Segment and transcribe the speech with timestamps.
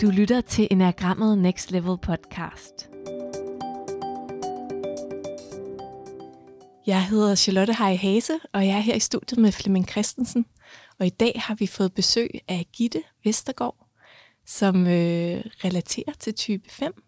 [0.00, 2.90] Du lytter til Enagrammet Next Level podcast.
[6.86, 10.46] Jeg hedder Charlotte Hej Hase, og jeg er her i studiet med Flemming Christensen.
[10.98, 13.88] Og i dag har vi fået besøg af Gitte Vestergaard,
[14.46, 17.02] som øh, relaterer til type 5,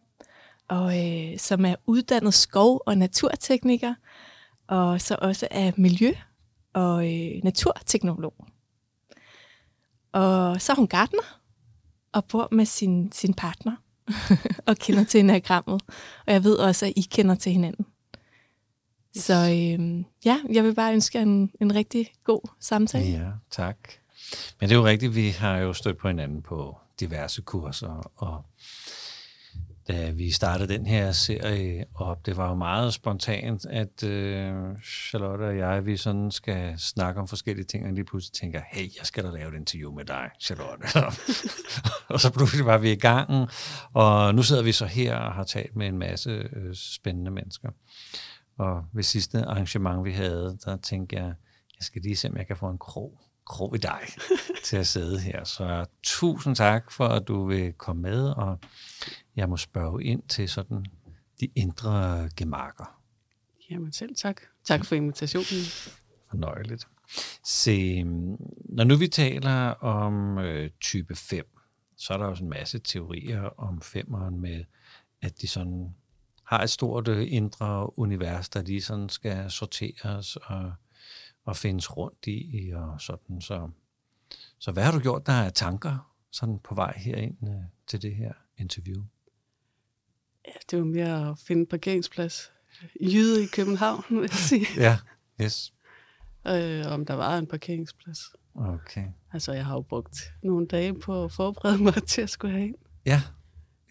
[0.68, 3.94] og øh, som er uddannet skov- og naturtekniker,
[4.68, 6.18] og så også er miljø-
[6.72, 8.34] og øh, naturteknolog.
[10.12, 11.37] Og så er hun gartner,
[12.18, 13.76] og bor med sin, sin partner,
[14.68, 15.82] og kender til enagrammet.
[16.26, 17.86] Og jeg ved også, at I kender til hinanden.
[19.16, 19.24] Yes.
[19.24, 23.04] Så øh, ja, jeg vil bare ønske en, en rigtig god samtale.
[23.04, 23.76] Ja, tak.
[24.60, 28.44] Men det er jo rigtigt, vi har jo stødt på hinanden på diverse kurser, og
[29.88, 35.42] da vi startede den her serie op, det var jo meget spontant, at øh, Charlotte
[35.42, 39.06] og jeg, vi sådan skal snakke om forskellige ting, og lige pludselig tænker, hey, jeg
[39.06, 40.84] skal da lave et interview med dig, Charlotte.
[42.14, 43.48] og så pludselig var vi i gang,
[43.92, 47.68] og nu sidder vi så her og har talt med en masse øh, spændende mennesker.
[48.58, 51.34] Og ved sidste arrangement, vi havde, der tænkte jeg,
[51.78, 54.00] jeg skal lige se, om jeg kan få en krog krog i dig
[54.64, 55.44] til at sidde her.
[55.44, 58.58] Så tusind tak for, at du vil komme med, og
[59.36, 60.86] jeg må spørge ind til sådan
[61.40, 63.00] de indre gemakker.
[63.70, 64.40] Jamen selv tak.
[64.64, 65.64] Tak for invitationen.
[66.30, 66.88] Fornøjeligt.
[67.44, 68.04] Se,
[68.64, 71.46] når nu vi taler om øh, type 5,
[71.96, 74.64] så er der også en masse teorier om femeren med,
[75.22, 75.94] at de sådan
[76.44, 80.72] har et stort øh, indre univers, der lige sådan skal sorteres og,
[81.48, 83.40] og findes rundt i og sådan.
[83.40, 83.68] Så,
[84.58, 88.14] så hvad har du gjort der er tanker sådan på vej herind øh, til det
[88.14, 89.02] her interview?
[90.46, 92.52] Ja, det var mere at finde parkeringsplads.
[93.00, 94.66] Jyde i København, vil jeg sige.
[94.86, 94.98] Ja,
[95.42, 95.72] yes.
[96.48, 98.20] Øh, om der var en parkeringsplads.
[98.54, 99.06] Okay.
[99.32, 102.66] Altså, jeg har jo brugt nogle dage på at forberede mig til at skulle have
[102.68, 102.74] en.
[103.06, 103.22] Ja,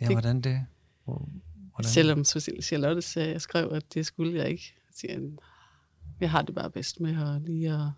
[0.01, 0.65] ja Det- hvordan det?
[1.05, 1.91] Hvordan?
[1.91, 2.23] Selvom
[2.61, 4.73] Charlotte sagde, jeg skrev, at det skulle jeg ikke.
[4.75, 5.29] Jeg, siger,
[6.19, 7.89] jeg har det bare bedst med at lige at,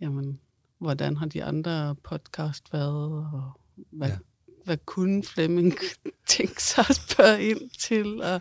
[0.00, 0.40] jamen,
[0.78, 3.60] hvordan har de andre podcast været, og
[3.90, 4.18] hvad, Ja.
[4.64, 5.72] hvad kunne Flemming
[6.28, 8.40] tænke sig at spørge ind til, og,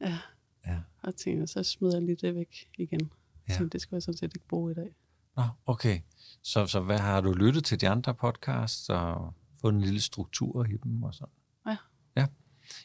[0.00, 0.18] ja,
[0.66, 0.80] Ja.
[1.02, 3.10] og tænkte, så smider jeg lige det væk igen.
[3.48, 3.56] Ja.
[3.58, 4.94] Så det skal jeg sådan set ikke bruge i dag.
[5.36, 6.00] Nå, okay.
[6.42, 10.64] Så, så hvad har du lyttet til de andre podcasts og fået en lille struktur
[10.64, 11.32] i dem og sådan?
[11.66, 11.76] Ja.
[12.16, 12.26] Ja.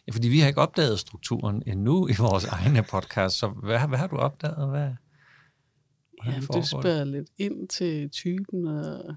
[0.08, 3.98] Ja, fordi vi har ikke opdaget strukturen endnu i vores egne podcast, så hvad, hvad
[3.98, 4.70] har du opdaget?
[4.70, 4.90] Hvad,
[6.24, 9.16] hvordan Ja, du spørger lidt ind til typen, og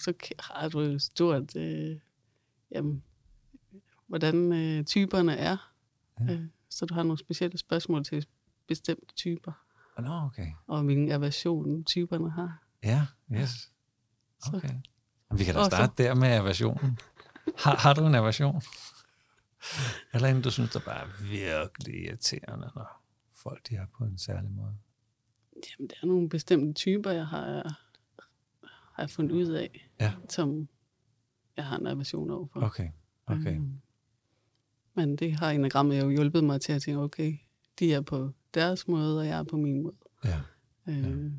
[0.00, 1.96] så har du jo stort, øh,
[2.74, 3.02] jamen,
[4.06, 5.70] hvordan øh, typerne er.
[6.20, 6.32] Ja.
[6.32, 6.40] Øh,
[6.70, 8.26] så du har nogle specielle spørgsmål til
[8.68, 9.52] bestemte typer,
[9.96, 10.04] det?
[10.04, 10.46] Nå, okay.
[10.66, 12.62] og hvilken aversion typerne har.
[12.84, 13.50] Ja, yes.
[14.44, 14.74] Så- Okay.
[15.34, 16.98] Vi kan da så- starte der med aversionen.
[17.58, 18.62] Har, har du en aversion?
[20.14, 23.02] Eller en, du synes, der bare er virkelig irriterende, når
[23.34, 24.76] folk de er på en særlig måde?
[25.70, 27.78] Jamen, der er nogle bestemte typer, jeg har,
[28.94, 30.14] har jeg fundet ud af, Ja.
[30.30, 30.68] som
[31.56, 32.60] jeg har en aversion overfor.
[32.60, 32.88] Okay,
[33.26, 33.54] okay.
[33.56, 33.80] Øhm,
[34.94, 37.38] Men det har enagrammet jo hjulpet mig til at tænke, okay,
[37.78, 39.96] de er på deres måde, og jeg er på min måde.
[40.24, 40.40] Ja.
[40.88, 41.32] Øh,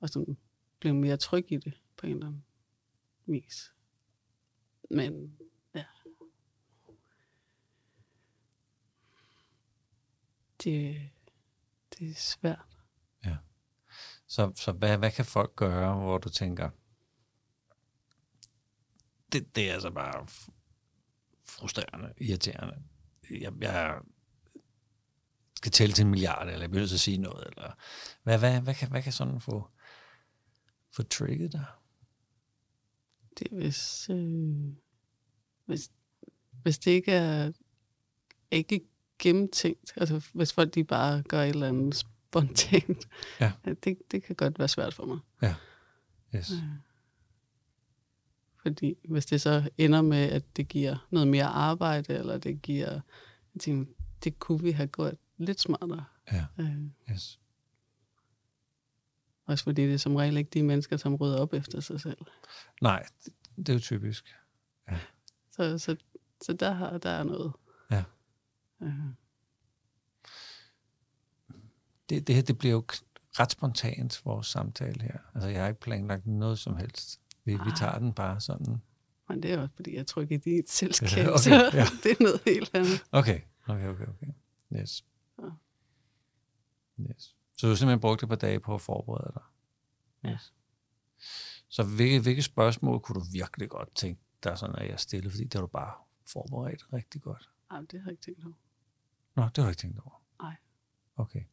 [0.00, 0.36] Og sådan
[0.80, 2.44] blev mere tryg i det på en eller anden
[3.26, 3.72] vis.
[4.90, 5.36] Men
[10.66, 11.10] Det,
[11.98, 12.76] det er svært.
[14.26, 16.70] Så, så hvad, hvad kan folk gøre, hvor du tænker,
[19.32, 20.26] det, det er altså bare
[21.44, 22.82] frustrerende, irriterende.
[23.30, 24.00] Jeg, jeg
[25.56, 27.72] skal tælle til en milliard, eller jeg bliver nødt til at sige noget, eller
[28.22, 29.68] hvad, hvad, hvad, kan, hvad kan sådan få,
[30.92, 31.64] få trigget dig?
[33.38, 34.74] Det er hvis, øh,
[35.64, 35.90] hvis,
[36.62, 37.52] hvis det ikke er
[38.50, 38.80] ikke
[39.18, 43.08] gennemtænkt, altså hvis folk de bare gør et eller andet spontant,
[43.40, 43.52] Ja.
[43.84, 45.18] det, det kan godt være svært for mig.
[46.34, 46.52] Yes.
[48.62, 52.90] Fordi hvis det så ender med, at det giver noget mere arbejde, eller det giver,
[53.54, 53.92] jeg tænker,
[54.24, 56.04] det kunne vi have gjort lidt smartere.
[56.32, 56.76] Ja, Øh,
[57.12, 57.40] yes.
[59.46, 62.18] også fordi det er som regel ikke de mennesker, som rydder op efter sig selv.
[62.82, 64.34] Nej, det, det er jo typisk.
[65.52, 65.96] Så, så,
[66.42, 67.52] så der, har, der er noget.
[68.80, 68.92] Ja.
[72.08, 72.84] Det, det her, det bliver jo
[73.40, 75.18] ret spontant, vores samtale her.
[75.34, 77.20] Altså, jeg har ikke planlagt noget som helst.
[77.44, 78.82] Vi, vi tager den bare sådan.
[79.28, 81.38] men det er også fordi, jeg tror ikke, det er et selskab, Ja, ja, okay,
[81.38, 81.84] så ja.
[82.02, 83.04] det er noget helt andet.
[83.12, 84.32] Okay, okay, okay, okay.
[84.72, 85.04] Yes.
[85.38, 85.48] Ja.
[87.00, 87.36] yes.
[87.58, 89.42] Så du simpelthen brugt et par dage på at forberede dig?
[90.24, 90.34] Ja.
[90.34, 90.52] Yes.
[91.68, 95.44] Så hvilke, hvilke spørgsmål kunne du virkelig godt tænke, er sådan, at jeg stille, fordi
[95.44, 95.92] det har du bare
[96.26, 97.50] forberedt rigtig godt.
[97.70, 98.54] Ej, det har jeg ikke tænkt over.
[99.36, 100.22] Nå, det har du ikke tænkt over.
[100.42, 100.56] Nej.
[101.16, 101.44] Okay.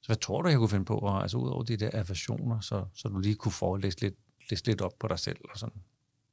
[0.00, 2.60] Så hvad tror du, jeg kunne finde på, og, altså ud over de der aversioner,
[2.60, 4.14] så, så du lige kunne få læst lidt,
[4.50, 5.82] læst lidt op på dig selv og sådan?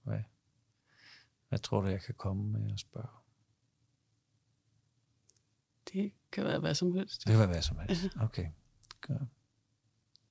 [0.04, 0.19] Hvad,
[1.50, 3.07] hvad tror du, jeg kan komme med at spørge?
[5.94, 7.24] Det kan være hvad som helst.
[7.24, 8.07] Det kan være hvad som helst.
[8.22, 8.48] Okay.
[9.01, 9.22] Godt.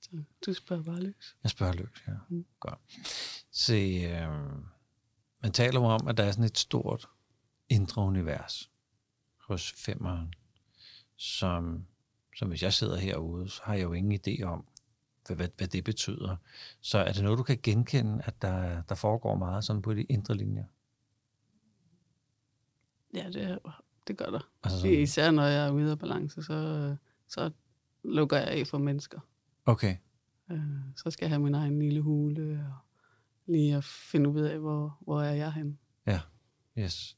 [0.00, 0.11] Så
[0.47, 1.37] du spørger bare løs.
[1.43, 2.12] Jeg spørger løs, ja.
[2.29, 2.47] Mm.
[2.61, 2.79] Godt.
[3.50, 4.29] Se, øh,
[5.43, 7.08] man taler jo om, at der er sådan et stort
[7.69, 8.70] indre univers
[9.46, 10.34] hos femmeren,
[11.16, 11.87] som,
[12.37, 14.64] som hvis jeg sidder herude, så har jeg jo ingen idé om,
[15.26, 16.37] hvad, hvad, hvad det betyder.
[16.81, 20.02] Så er det noget, du kan genkende, at der, der foregår meget sådan på de
[20.02, 20.64] indre linjer?
[23.14, 23.58] Ja, det,
[24.08, 24.50] det gør der.
[24.62, 26.96] Altså sådan, især når jeg er ude af balance, så,
[27.28, 27.50] så
[28.04, 29.20] lukker jeg af for mennesker.
[29.66, 29.96] okay,
[30.50, 30.60] Øh,
[30.96, 32.78] Så skal jeg have min egen lille hule, og
[33.52, 35.76] lige at finde ud af, hvor, hvor er jeg henne.
[36.78, 37.16] yes.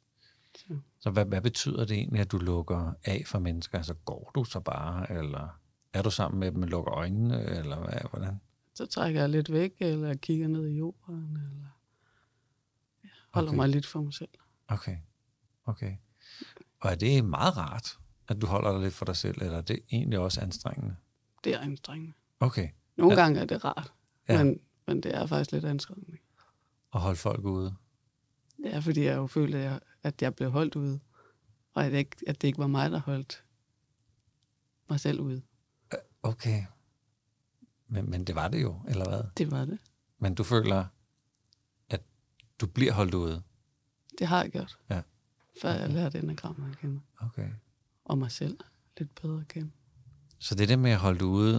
[0.56, 0.78] Så.
[1.00, 3.78] Så hvad, hvad betyder det egentlig, at du lukker af for mennesker?
[3.78, 5.60] Altså går du så bare, eller
[5.92, 8.40] er du sammen med dem og lukker øjnene, eller hvad, hvordan?
[8.74, 11.68] Så trækker jeg lidt væk, eller kigger ned i jorden, eller
[13.04, 13.56] ja, holder Okay.
[13.56, 14.28] mig lidt for mig selv.
[14.68, 14.96] Okay,
[15.66, 15.96] okay.
[16.80, 17.98] Og er det meget rart,
[18.28, 20.96] at du holder dig lidt for dig selv, eller er det egentlig også anstrengende?
[21.44, 22.12] Det er anstrengende.
[22.40, 23.18] Okay, Nogle Ja.
[23.20, 23.24] ja.
[23.24, 23.92] gange er det rart,
[24.28, 24.34] Ja.
[24.34, 24.44] ja.
[24.44, 26.18] men, men det er faktisk lidt anstrengende.
[26.94, 27.74] at holde folk ude.
[28.62, 31.00] Det er, fordi jeg jo følte, at jeg, at jeg blev holdt ude,
[31.74, 33.44] og at, ikke, at det ikke var mig, der holdt
[34.90, 35.42] mig selv ude.
[36.22, 36.64] Okay.
[37.86, 39.22] Men, men det var det jo, eller hvad?
[39.36, 39.78] Det var det.
[40.18, 40.86] Men du føler,
[41.88, 42.02] at
[42.60, 43.42] du bliver holdt ude.
[44.18, 44.78] Det har jeg gjort.
[44.90, 45.02] Ja.
[45.62, 47.00] Før jeg lærte enagrammet at kende.
[47.20, 47.50] Okay.
[48.04, 48.58] Og mig selv
[48.98, 49.70] lidt bedre at kende.
[50.38, 51.56] Så det der med at holde ude,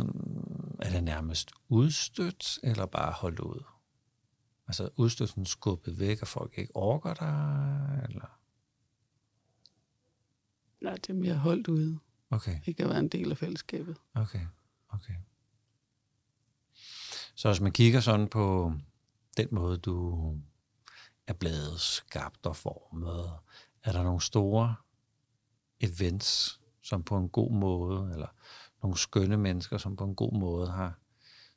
[0.80, 3.64] er det nærmest udstødt, eller bare holdt ude?
[4.70, 8.40] Altså udstødt sådan skubbet væk, og folk ikke orker dig, eller?
[10.82, 12.00] Nej, det er mere holdt ude.
[12.30, 12.60] Okay.
[12.66, 13.98] Ikke at være en del af fællesskabet.
[14.14, 14.48] Okay,
[14.90, 15.14] okay.
[17.36, 18.74] Så hvis man kigger sådan på
[19.38, 20.38] den måde, du
[21.28, 23.32] er blevet skabt og formet,
[23.84, 24.76] er der nogle store
[25.80, 28.28] events, som på en god måde, eller
[28.82, 31.00] nogle skønne mennesker, som på en god måde har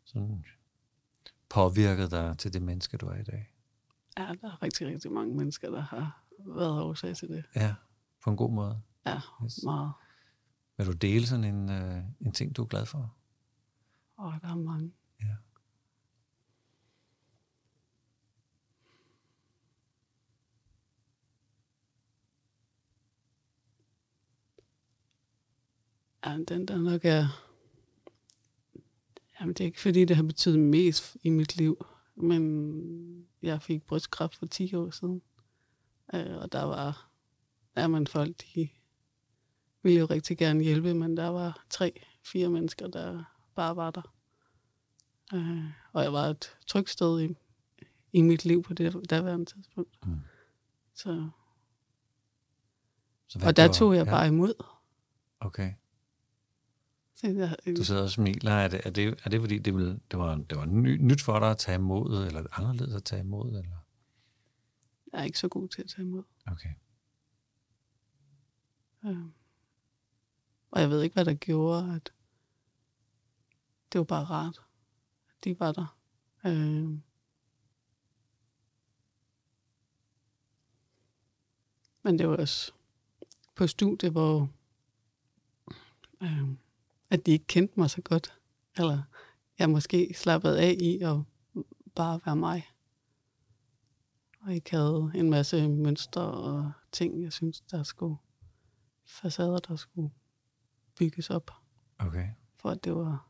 [0.04, 0.44] sådan
[1.52, 3.54] påvirket dig til det menneske, du er i dag?
[4.18, 7.44] Ja, der er rigtig, rigtig mange mennesker, der har været årsag til det.
[7.56, 7.74] Ja,
[8.24, 8.80] på en god måde.
[9.06, 9.60] Ja, Yes.
[9.64, 9.92] meget.
[10.76, 13.14] Vil du dele sådan en, øh, en ting, du er glad for?
[14.16, 14.92] Og der er mange.
[15.22, 15.36] Ja.
[26.24, 27.41] Ja, den der nok er...
[29.42, 31.86] Jamen, det er ikke fordi, det har betydet mest i mit liv,
[32.16, 35.22] men jeg fik brystkræft for 10 år siden.
[36.14, 37.08] Øh, og der var...
[37.76, 38.68] Jamen, folk, de
[39.82, 43.24] ville jo rigtig gerne hjælpe, men der var tre, fire mennesker, der
[43.54, 44.14] bare var der.
[45.34, 47.36] Øh, og jeg var et trygt sted i,
[48.12, 50.06] i mit liv på det daværende tidspunkt.
[50.06, 50.20] Mm.
[50.94, 51.28] Så,
[53.28, 54.54] Så og der gjorde- tog jeg bare imod.
[55.40, 55.72] Okay.
[57.76, 58.52] Du sidder og smiler.
[58.52, 61.22] Er det, er det, er det fordi, det, ville, det var, det var ny, nyt
[61.22, 63.48] for dig at tage imod, eller anderledes at tage imod?
[63.48, 63.82] Eller?
[65.12, 66.22] jeg er ikke så god til at tage imod.
[66.46, 66.74] Okay.
[69.04, 69.26] Øh.
[70.70, 72.12] Og jeg ved ikke, hvad der gjorde, at
[73.92, 74.62] det var bare rart,
[75.28, 75.98] at de var der.
[76.46, 76.98] Øh.
[82.02, 82.72] Men det var også
[83.54, 84.48] på studie, hvor
[86.22, 86.48] øh,
[87.12, 88.38] at de ikke kendte mig så godt.
[88.76, 89.02] Eller
[89.58, 91.16] jeg måske slappede af i at
[91.94, 92.66] bare være mig.
[94.40, 98.16] Og ikke havde en masse mønstre og ting, jeg synes, der skulle
[99.06, 100.10] facader, der skulle
[100.98, 101.50] bygges op,
[101.98, 102.28] Okay.
[102.56, 103.28] for at det var,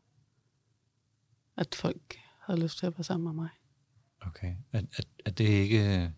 [1.57, 3.51] at folk havde lyst til at være sammen med mig.
[4.21, 4.57] okay.
[4.73, 6.11] Er, er, er det ikke øh,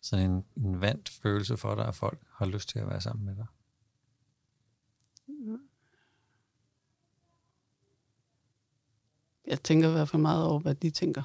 [0.00, 3.24] sådan en, en vandt følelse for dig, at folk har lyst til at være sammen
[3.26, 3.46] med dig?
[9.46, 11.22] Jeg tænker i hvert fald meget over, hvad de tænker.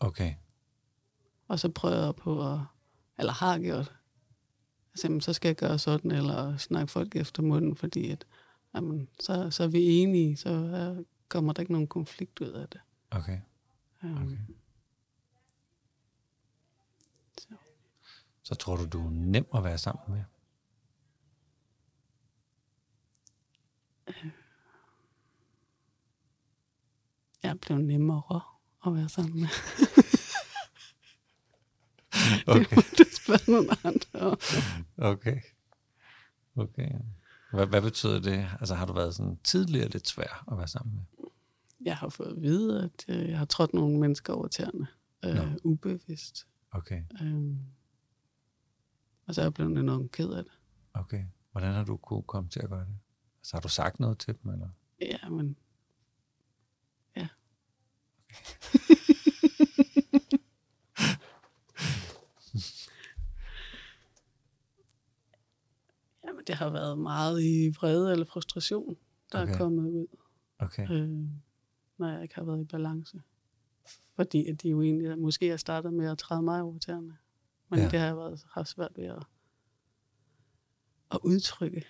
[0.00, 0.34] Okay.
[1.48, 2.58] Og så prøver jeg på at,
[3.18, 3.92] eller har gjort,
[4.92, 8.26] altså, jamen, så skal jeg gøre sådan, eller snakke folk efter munden, fordi at,
[8.74, 12.68] jamen, så, så er vi enige, så øh, kommer der ikke nogen konflikt ud af
[12.68, 12.80] det.
[13.10, 13.38] Okay.
[14.02, 14.36] Um, Okay.
[17.38, 17.54] Så.
[18.42, 20.24] Så tror du, du er nem at være sammen med?
[27.42, 28.40] Jeg blev nemmere
[28.86, 29.48] at være sammen med.
[32.46, 32.76] Okay.
[32.98, 34.36] Du spørger nogle andre.
[34.98, 35.40] Okay.
[36.56, 36.90] Okay.
[37.52, 38.48] Hvad, hvad betyder det?
[38.60, 41.26] Altså har du været sådan tidligere lidt svær at være sammen med?
[41.84, 44.86] Jeg har fået at vide, at øh, jeg har trådt nogle mennesker over tæerne.
[45.24, 45.42] Øh, Nå.
[45.64, 46.46] ubevidst.
[46.70, 47.02] Okay.
[47.22, 47.56] Øh,
[49.26, 50.52] og så er jeg blevet enormt ked af det.
[50.94, 51.24] Okay.
[51.52, 52.96] Hvordan har du kunne komme til at gøre det?
[53.40, 54.68] Altså har du sagt noget til dem, eller?
[55.00, 55.56] Ja, men...
[58.32, 58.38] Ja.
[66.24, 68.96] Jamen, det har været meget i vrede eller frustration,
[69.32, 69.52] der Okay.
[69.52, 70.06] er kommet ud,
[70.58, 70.90] Okay.
[70.90, 71.28] øh,
[71.98, 73.22] når jeg ikke har været i balance.
[74.16, 77.18] Fordi at de jo egentlig måske har startet med at træde mig over tæerne.
[77.68, 77.84] Men Ja.
[77.84, 77.90] ja.
[77.90, 79.22] det har jeg været, haft svært ved at,
[81.10, 81.84] at udtrykke.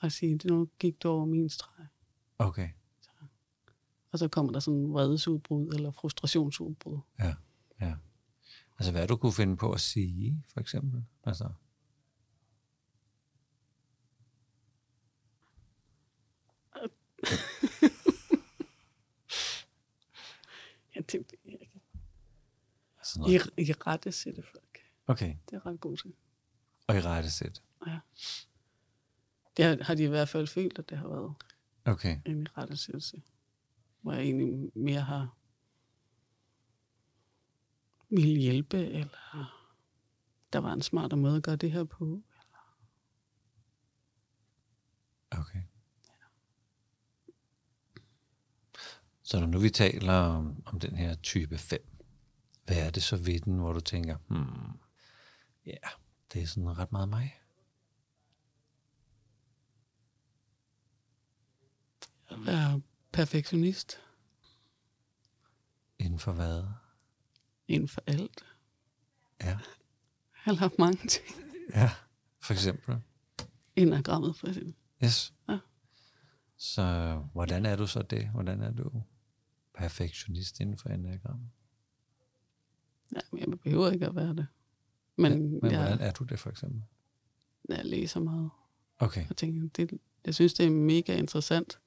[0.00, 1.86] Og sige, det nu gik du over min streg.
[2.38, 2.68] Okay.
[4.12, 6.98] Og så kommer der sådan vredesudbrud eller frustrationsudbrud.
[7.18, 7.34] Ja.
[7.80, 7.94] Ja.
[8.78, 11.04] Altså hvad du kunne finde på at sige, for eksempel?
[11.24, 11.48] Altså,
[20.94, 21.80] Ja, det ved jeg ikke.
[22.98, 23.20] altså
[23.58, 23.62] I.
[23.62, 24.78] I rette sætte folk.
[25.06, 25.36] Okay.
[25.50, 26.12] Det er ret godt til.
[26.86, 27.62] Og i rette sæt.
[27.86, 27.98] Ja.
[29.56, 31.34] Det har, har de i hvert fald følt, at det har været
[31.84, 32.18] Okay.
[32.26, 33.22] en i rette sættelse.
[34.08, 35.36] Hvor jeg egentlig mere har
[38.10, 39.64] vil hjælpe, eller
[40.52, 42.22] der var en smartere måde at gøre det her på.
[45.30, 45.62] Okay.
[49.22, 51.88] Så når nu vi taler om, om den her type 5,
[52.66, 54.78] hvad er det så ved den, hvor du tænker, hmm,
[55.66, 55.88] ja,
[56.32, 57.40] det er sådan ret meget mig?
[62.28, 62.80] At være
[63.22, 63.98] perfektionist
[65.98, 66.62] Inden for hvad?
[67.68, 68.44] inden for alt.
[69.40, 69.58] Ja.
[70.46, 71.26] Eller mange ting.
[71.74, 71.90] Ja,
[72.40, 72.96] for eksempel.
[73.76, 74.74] Enagrammet for eksempel.
[75.04, 75.34] Yes.
[75.48, 75.58] Ja.
[76.56, 76.82] Så
[77.32, 78.28] hvordan er du så det?
[78.28, 79.02] Hvordan er du
[79.74, 81.50] perfektionist inden for enagrammet?
[83.14, 84.46] Ja, men jeg behøver ikke at være det.
[85.16, 86.82] Men, Men, men jeg, hvordan er du det for eksempel?
[87.68, 88.50] jeg læser meget.
[88.98, 91.78] Okay, Jeg tænker, det, jeg synes, det er mega interessant.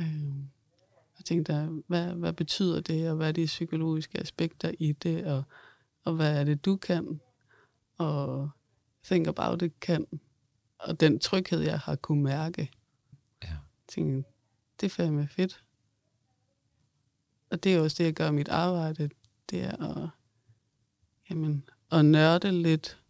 [0.00, 0.36] Øh,
[1.18, 5.42] jeg tænkte, hvad, hvad betyder det, og hvad er de psykologiske aspekter i det, og,
[6.04, 7.20] og hvad er det, du kan,
[7.98, 8.50] og
[9.04, 10.06] Think About It kan,
[10.78, 12.70] og den tryghed, jeg har kunne mærke.
[13.42, 13.56] ja.
[13.88, 14.30] Tænkte,
[14.80, 15.64] det er fandme fedt.
[17.50, 19.10] Og det er også det, jeg gør mit arbejde,
[19.50, 20.08] det er at,
[21.30, 23.02] jamen, at nørde lidt.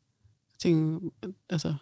[0.53, 1.11] Jeg tænker,
[1.49, 1.75] altså,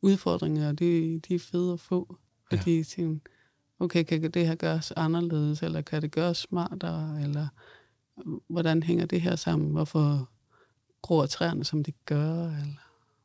[0.00, 2.16] udfordringer, de, de er fede at få.
[2.50, 3.30] Fordi jeg tænker,
[3.82, 7.48] okay, kan det her gøres anderledes, eller kan det gøres smartere, eller
[8.48, 9.70] hvordan hænger det her sammen?
[9.70, 10.28] Hvorfor
[11.02, 12.46] gror træerne, som de gør?
[12.46, 12.82] Eller,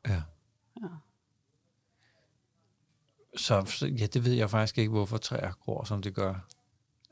[0.08, 0.22] Ja.
[0.82, 0.88] Ja.
[3.38, 6.48] Så, ja, det ved jeg faktisk ikke, hvorfor træer gror, som det gør.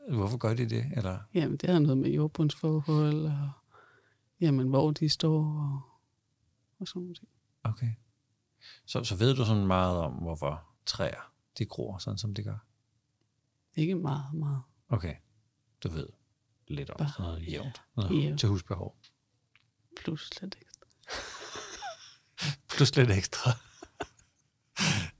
[0.09, 0.85] Hvorfor gør de det?
[0.95, 1.19] Eller?
[1.33, 3.49] jamen, det har noget med jordbundsforhold, og
[4.41, 5.81] jamen, hvor de står, og,
[6.79, 7.19] og sådan noget.
[7.63, 7.91] Okay.
[8.85, 12.57] Så, så ved du sådan meget om, hvorfor træer de gror, sådan som de gør?
[13.75, 14.61] Ikke meget, meget.
[14.89, 15.15] Okay.
[15.83, 16.07] Du ved
[16.67, 17.81] lidt om Bare- sådan noget ja, jævnt.
[17.95, 18.39] Noget jævnt.
[18.39, 18.97] til husbehov.
[19.99, 20.71] Plus slet ikke.
[22.75, 23.51] Plus lidt ekstra.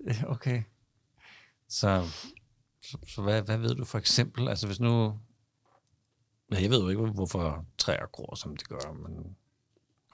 [0.08, 0.64] Ja, okay.
[1.68, 2.08] Så,
[2.82, 4.48] så, så hvad, hvad ved du for eksempel?
[4.48, 5.20] Altså hvis nu...
[6.52, 9.38] Ja, jeg ved jo ikke, hvorfor træer gror, som de gør, men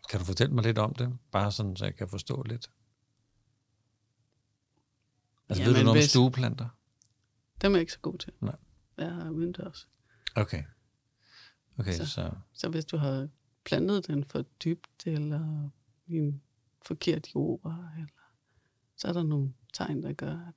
[0.10, 1.18] kan du fortælle mig lidt om det?
[1.32, 2.72] Bare sådan, så jeg kan forstå lidt.
[5.50, 6.70] Altså ved du Jamen, noget om hvis- stueplanter?
[7.62, 8.34] Dem er jeg ikke så god til.
[8.42, 8.56] Nej.
[8.98, 9.88] Jeg har udendørs.
[10.36, 10.64] Okay.
[11.78, 13.30] Okay, så, Så- så hvis du har
[13.66, 15.70] plantet den for dybt, eller
[16.08, 16.42] i en
[16.86, 17.62] forkert jord,
[17.98, 18.32] eller,
[18.98, 20.54] så er der nogle tegn, der gør, at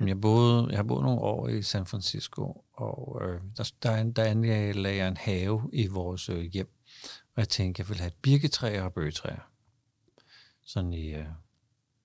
[0.00, 4.02] Jamen, Jeg, boede, jeg har boet nogle år i San Francisco, og øh, der, der,
[4.12, 6.68] der anlagde jeg en have i vores øh, hjem.
[7.34, 9.50] Og jeg tænkte, jeg ville have birketræer og bøgetræer.
[10.62, 11.26] Sådan i, øh,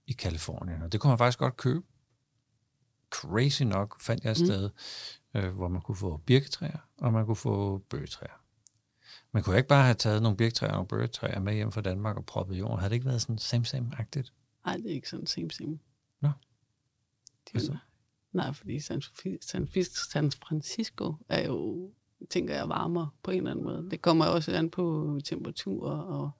[0.08, 0.82] i Kalifornien.
[0.82, 1.86] Og det kunne man faktisk godt købe.
[3.10, 4.46] Crazy nok fandt jeg et Mm.
[4.46, 4.70] sted,
[5.34, 8.44] øh, hvor man kunne få birketræer, og man kunne få bøgetræer.
[9.32, 12.18] Man kunne ikke bare have taget nogle birketræer og nogle bøgetræer med hjem fra Danmark
[12.18, 12.80] og proppet i jorden.
[12.80, 14.34] Havde det ikke været sådan same-same-agtigt?
[14.66, 15.80] nej, det er ikke sådan same same.
[16.22, 16.32] Nå.
[17.54, 17.78] Det er
[18.32, 19.02] nej, fordi San,
[19.42, 19.68] San,
[20.12, 21.92] San Francisco er jo,
[22.30, 23.92] tænker jeg, varmere på en eller anden måde.
[23.92, 26.32] Det kommer også an på temperatur og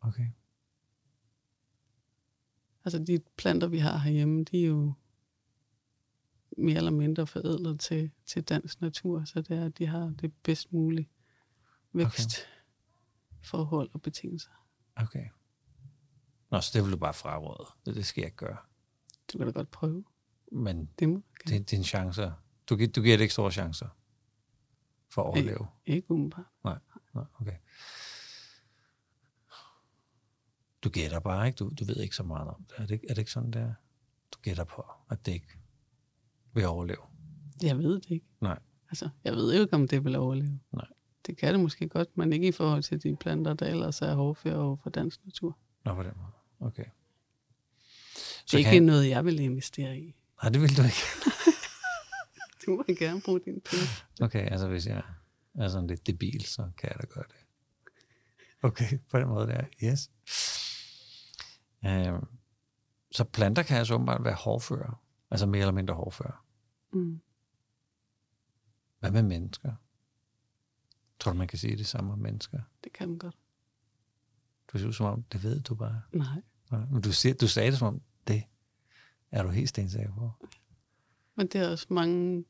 [0.00, 0.26] Okay.
[2.84, 4.92] Altså de planter, vi har herhjemme, de er jo
[6.56, 10.32] mere eller mindre forædlet til, til dansk natur, så det er, at de har det
[10.42, 11.10] bedst mulige
[11.92, 14.50] vækstforhold og betingelser.
[14.96, 15.28] Okay.
[16.50, 17.68] Nå, så det vil du bare fraråde.
[17.86, 18.56] Det, det skal jeg ikke gøre.
[19.32, 20.04] Du kan da godt prøve.
[20.52, 22.32] Men Det må du det, er en chance.
[22.68, 23.88] Du, du giver det ikke store chancer
[25.10, 25.66] for at overleve.
[25.86, 26.46] Ikke umiddelbart.
[26.64, 26.78] Nej,
[27.40, 27.56] okay.
[30.84, 31.56] Du gætter bare, ikke?
[31.56, 32.74] Du, du ved ikke så meget om det.
[32.78, 33.72] Er det, ikke- er det ikke sådan, der?
[34.34, 35.58] Du gætter på, at det ikke
[36.54, 37.02] vil overleve.
[37.62, 38.26] Jeg ved det ikke.
[38.40, 38.58] Nej.
[38.90, 40.60] Altså, jeg ved jo ikke, om det vil overleve.
[40.72, 40.86] Nej.
[41.26, 44.14] Det kan det måske godt, men ikke i forhold til de planter, der ellers er
[44.14, 45.58] hårdføre over for dansk natur.
[45.84, 46.32] Nå, på den måde.
[46.70, 46.84] Okay.
[48.44, 48.82] Det er ikke kan...
[48.82, 50.14] noget, jeg vil investere i.
[50.42, 50.96] Nej, det vil du ikke.
[52.66, 53.84] Du må gerne bruge dine penge.
[54.20, 55.02] Okay, altså hvis jeg
[55.54, 57.36] er sådan lidt debil, så kan jeg da gøre det.
[58.62, 59.64] Okay, på den måde der.
[59.84, 60.10] Yes.
[61.86, 62.26] Øhm,
[63.10, 64.94] så planter kan altså åbenbart være hårdføre.
[65.30, 66.36] Altså mere eller mindre hårdføre.
[66.92, 67.20] Mm.
[68.98, 69.72] Hvad med mennesker?
[71.20, 72.60] Tror du, man kan sige det samme om mennesker?
[72.84, 73.36] Det kan man godt.
[74.72, 76.02] Du ser ud som om, det ved du bare.
[76.12, 76.42] Nej.
[76.70, 78.44] Nej, Men du, siger, du sagde det som om, det
[79.30, 80.32] er du helt stensikker på.
[81.34, 82.44] Men det er også mange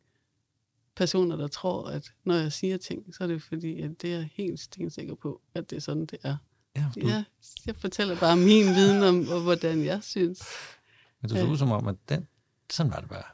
[0.97, 4.17] personer, der tror, at når jeg siger ting, så er det fordi, at det er
[4.17, 6.37] jeg helt stensikker på, at det er sådan, det er.
[6.77, 7.25] Ja, du, Ja,
[7.67, 10.43] jeg fortæller bare min viden om, og hvordan jeg synes.
[11.21, 12.29] men du ser ud som om, at den,
[12.71, 13.25] sådan var det bare.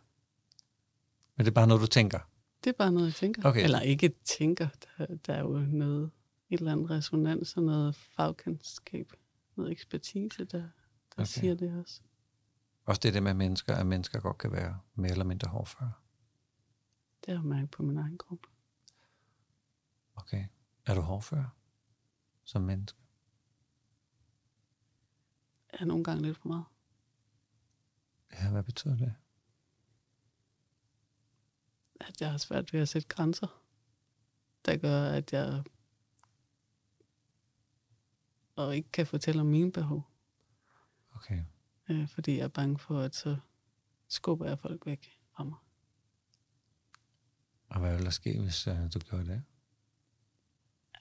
[1.37, 2.19] Men det er bare noget, du tænker.
[2.65, 3.49] Det er bare noget, jeg tænker.
[3.49, 3.65] Okay.
[3.65, 4.69] Eller ikke tænker.
[4.99, 6.11] Der, der er jo noget,
[6.51, 9.13] et eller andet resonans og noget fagkendskab,
[9.57, 10.69] noget ekspertise, der, der
[11.17, 11.25] Okay.
[11.27, 12.01] siger det også.
[12.85, 15.93] Også det der med mennesker, at mennesker godt kan være mere eller mindre hårdføre.
[17.27, 18.39] Det har jeg mærket på min egen krop.
[20.17, 20.45] Okay.
[20.87, 21.45] Er du hårdfør
[22.45, 22.99] som menneske?
[25.75, 26.65] Jeg er nogle gange lidt for meget.
[28.33, 29.15] Ja, hvad betyder det?
[32.01, 33.63] At jeg har svært ved at sætte grænser,
[34.65, 35.65] der gør, at jeg
[38.57, 40.11] og ikke kan fortælle om mine behov.
[41.15, 41.45] Okay.
[41.89, 43.37] Øh, fordi jeg er bange for, at så
[44.09, 45.59] skubber jeg folk væk fra mig.
[47.69, 49.45] Og hvad vil der ske, hvis uh, du gjorde det?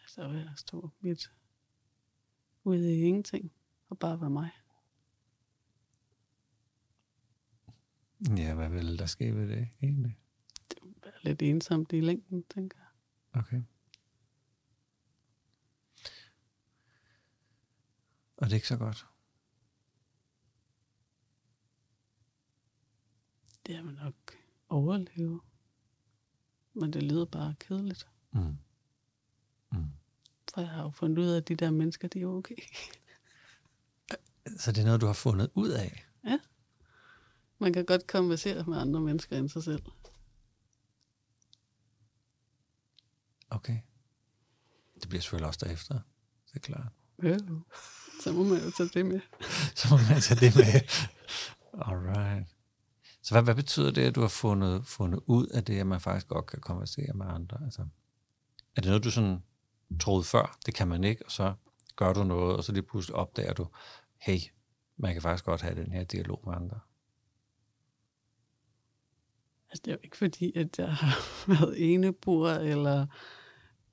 [0.08, 1.32] Så vil jeg stå midt
[2.63, 3.52] ude i ingenting
[3.89, 4.52] og bare være mig.
[8.29, 10.17] Ja, hvad vil der ske ved det egentlig?
[10.69, 13.41] Det være lidt ensomt i længden, tænker jeg.
[13.41, 13.62] Okay.
[18.38, 19.07] Og det er ikke så godt.
[23.65, 24.15] Det er man nok
[24.69, 25.41] overleve.
[26.73, 28.07] Men det lyder bare kedeligt.
[28.31, 28.57] Mm.
[29.71, 29.88] Mm.
[30.53, 32.55] For jeg har jo fundet ud af, at de der mennesker, de er okay.
[34.57, 36.05] Så det er noget, du har fundet ud af?
[37.63, 39.82] Man kan godt konversere med andre mennesker end sig selv.
[43.49, 43.78] Okay.
[45.02, 45.99] Det bliver selvfølgelig også derefter.
[46.47, 46.91] Det er klart.
[47.19, 47.39] Øh.
[48.23, 49.19] Så må man jo tage det med.
[49.76, 50.82] Så må man tage det med.
[51.73, 52.47] Alright.
[53.21, 56.02] Så hvad, hvad betyder det, at du har fundet, fundet ud af det, at man
[56.02, 57.58] faktisk godt kan konversere med andre?
[57.65, 57.82] Altså,
[58.76, 59.43] er det noget, du sådan
[59.99, 60.58] troede før?
[60.65, 61.54] Det kan man ikke, og så
[61.95, 63.67] gør du noget, og så lige pludselig opdager du,
[64.17, 64.39] hey,
[64.97, 66.80] man kan faktisk godt have den her dialog med andre.
[69.73, 71.15] Altså, det er jo ikke fordi, at jeg har
[71.53, 73.07] været enebor, eller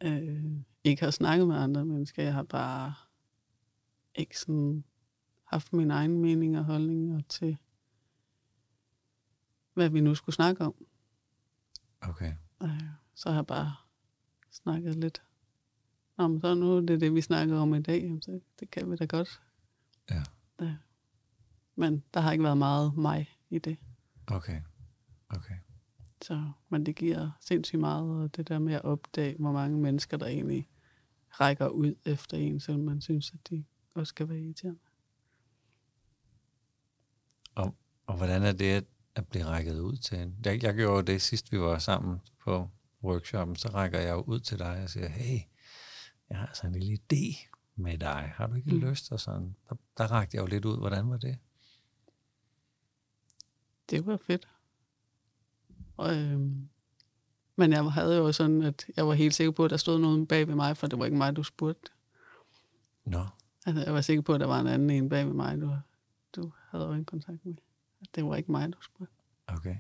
[0.01, 0.45] øh,
[0.85, 2.23] ikke har snakket med andre mennesker.
[2.23, 2.95] Jeg har bare
[4.15, 4.85] ikke sådan
[5.45, 7.59] haft min egen mening og holdninger til,
[9.75, 10.75] hvad vi nu skulle snakke om.
[12.01, 12.33] Okay.
[12.63, 12.83] Øh,
[13.15, 13.75] så har jeg bare
[14.51, 15.23] snakket lidt.
[16.19, 18.03] Men så nu er det det, vi snakker om i dag.
[18.03, 19.41] Jamen, så det kan vi da godt.
[20.11, 20.23] Ja.
[20.61, 20.77] ja.
[21.75, 23.77] Men der har ikke været meget mig i det.
[24.27, 24.61] Okay.
[25.29, 25.55] Okay.
[26.23, 30.17] Så, men det giver sindssygt meget, og det der med at opdage, hvor mange mennesker,
[30.17, 30.69] der egentlig
[31.31, 34.81] rækker ud efter en, selvom man synes, at de også kan være irriterende.
[37.55, 37.75] Og,
[38.07, 40.37] og hvordan er det at, blive rækket ud til en?
[40.45, 42.69] Jeg, jeg gjorde det sidst, vi var sammen på
[43.05, 45.41] workshoppen, så rækker jeg jo ud til dig og siger, hey,
[46.31, 48.33] jeg har altså en lille idé med dig.
[48.37, 48.75] Har du ikke.
[48.75, 48.81] Mm.
[48.81, 49.13] lyst?
[49.13, 49.57] Og sådan.
[49.69, 50.79] Der, der rakte jeg jo lidt ud.
[50.79, 51.39] Hvordan var det?
[53.91, 54.49] Det var fedt.
[56.07, 56.69] Øhm,
[57.57, 60.27] men jeg havde jo sådan, at jeg var helt sikker på, at der stod nogen
[60.27, 61.91] bag ved mig, for det var ikke mig, du spurgte.
[63.05, 63.27] Nå,
[63.67, 65.77] Altså, jeg var sikker på, at der var en anden en bag ved mig, du,
[66.37, 67.55] du havde øjenkontakt kontakt med.
[68.15, 69.15] Det var ikke mig, du spurgte.
[69.47, 69.77] okay.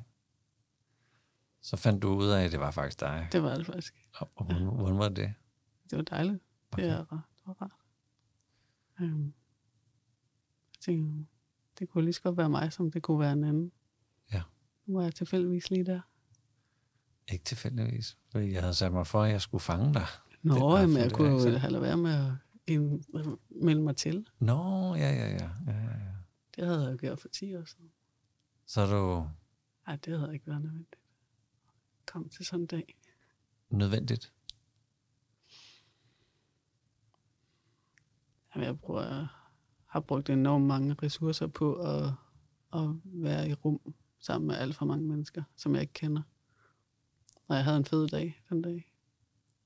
[1.60, 3.28] Så fandt du ud af, at det var faktisk dig.
[3.32, 3.94] Det var det faktisk.
[4.16, 5.34] Og, og hvordan, hvordan var det?
[5.90, 6.42] Det var dejligt.
[6.72, 6.84] Okay.
[6.84, 7.08] Det, rart.
[7.36, 7.70] det var rart.
[9.00, 9.24] Øhm,
[10.74, 11.26] jeg tænkte,
[11.78, 13.72] det kunne lige så godt være mig, som det kunne være en anden.
[14.32, 14.42] Ja.
[14.86, 16.00] var jeg tilfældigvis lige der.
[17.32, 18.16] Ikke tilfældigvis.
[18.32, 20.06] Fordi jeg havde sat mig for, at jeg skulle fange dig.
[20.42, 22.32] Nå, ah, jeg kunne jo have være med at
[22.66, 23.04] ind,
[23.50, 24.26] melde mig til.
[24.38, 25.50] Nå, ja, ja, ja.
[25.66, 26.12] ja, ja, ja.
[26.56, 27.90] Det havde jeg jo gjort for 10 år siden.
[28.66, 29.26] Så du
[29.86, 31.02] Nej, det havde ikke været nødvendigt.
[32.06, 32.96] Kom til sådan en dag.
[33.70, 34.32] nødvendigt.
[38.54, 39.26] Jamen, jeg bruger,
[39.86, 42.12] har brugt enormt mange ressourcer på at,
[42.72, 46.22] at være i rum sammen med alt for mange mennesker, som jeg ikke kender.
[47.50, 48.74] Og jeg havde en fed dag den dag.
[48.74, 48.84] Jeg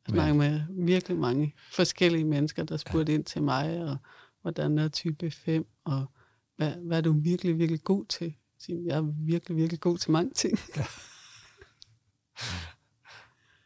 [0.08, 0.12] Ja.
[0.14, 3.18] snakkede med virkelig mange forskellige mennesker, der spurgte ja.
[3.18, 3.96] ind til mig, og
[4.42, 6.06] hvordan er type 5, og
[6.56, 8.34] hvad, hvad er du virkelig, virkelig god til?
[8.68, 10.58] Jeg er virkelig, virkelig god til mange ting.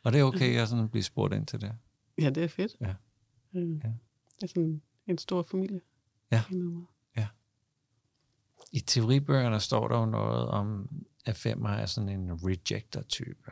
[0.02, 1.72] Og det er okay at sådan blive spurgt ind til det.
[2.18, 2.76] Ja, det er fedt.
[2.81, 2.94] Ja.
[3.54, 3.88] Øh, Ja.
[4.35, 5.81] Det er sådan en stor familie.
[6.31, 6.42] Ja.
[6.50, 6.87] måde.
[8.72, 10.88] I teoribøgerne står der jo noget om,
[11.24, 13.50] at femmer er sådan en rejector-type.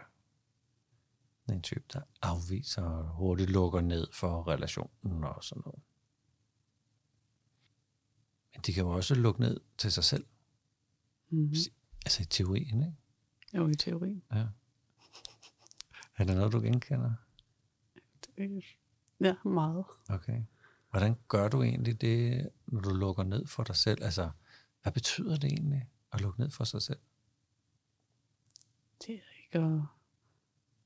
[1.48, 5.82] En type, der afviser og hurtigt lukker ned for relationen og sådan noget.
[8.52, 10.26] Men de kan jo også lukke ned til sig selv.
[11.30, 11.54] Mm-hmm.
[12.04, 12.96] Altså i teorien, ikke?
[13.54, 14.22] Jo, i teorien.
[14.32, 14.46] Ja.
[16.16, 17.14] Er det noget, du genkender?
[18.26, 18.64] Det,
[19.20, 19.84] ja, meget.
[20.08, 20.42] Okay.
[20.90, 24.04] Hvordan gør du egentlig det, når du lukker ned for dig selv?
[24.04, 24.30] Altså,
[24.82, 26.98] hvad betyder det egentlig at lukke ned for sig selv?
[29.06, 29.82] Det er ikke at,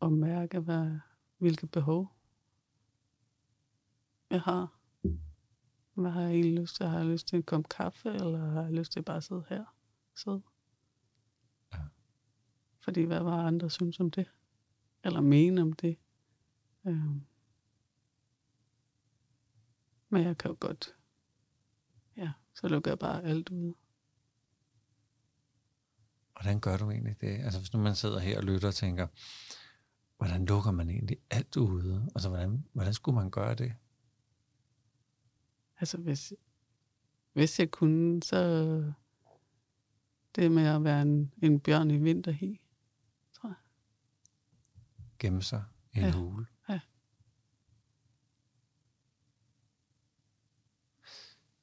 [0.02, 0.98] at mærke, hvad,
[1.38, 2.12] hvilke behov
[4.30, 4.76] jeg har.
[5.94, 6.86] Hvad har jeg egentlig lyst til?
[6.86, 9.44] Har jeg lyst til en kop kaffe, eller har jeg lyst til bare at sidde
[9.48, 9.64] her?
[10.14, 10.42] Sidde.
[11.72, 11.78] Ja.
[12.80, 14.30] Fordi hvad var andre synes om det?
[15.04, 15.98] Eller mene om det?
[16.86, 17.22] Øhm.
[20.08, 20.94] Men jeg kan jo godt...
[22.16, 23.74] Ja, så lukker jeg bare alt ud.
[26.32, 27.40] Hvordan gør du egentlig det?
[27.44, 29.06] Altså, hvis nu man sidder her og lytter og tænker,
[30.20, 32.11] hvordan lukker man egentlig alt ude?
[32.14, 33.74] Altså, hvordan, hvordan skulle man gøre det?
[35.80, 36.33] Altså, hvis,
[37.33, 38.38] hvis jeg kunne, så
[40.37, 42.61] det med at være en, en bjørn i vinterhi,
[43.33, 43.56] tror jeg.
[45.18, 46.12] Gemme sig i en Ja.
[46.12, 46.46] hule?
[46.68, 46.80] Ja.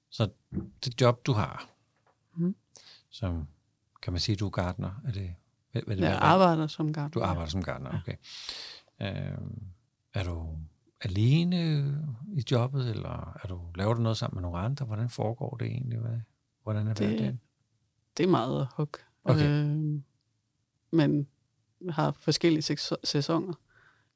[0.09, 0.31] Så
[0.85, 1.69] det job, du har,
[2.33, 2.55] Mhm.
[3.09, 3.47] som,
[4.01, 5.01] kan man sige, du er gartner?
[5.05, 5.35] Er det,
[5.71, 7.09] hvad, hvad Jeg hvad- arbejder som gartner.
[7.21, 8.15] Du arbejder som gartner, okay.
[9.01, 9.61] Øhm,
[10.13, 10.57] er du
[11.01, 11.83] alene
[12.33, 14.85] i jobbet, eller er du, laver du noget sammen med nogle andre?
[14.85, 15.99] Hvordan foregår det egentlig?
[15.99, 16.19] Hvad,
[16.63, 17.39] hvordan er Det- hverdagen?
[18.17, 18.89] Det er meget ad hoc.
[19.23, 19.65] Okay.
[19.65, 20.01] Øh,
[20.91, 21.27] men
[21.79, 23.53] vi har forskellige sæs- sæsoner.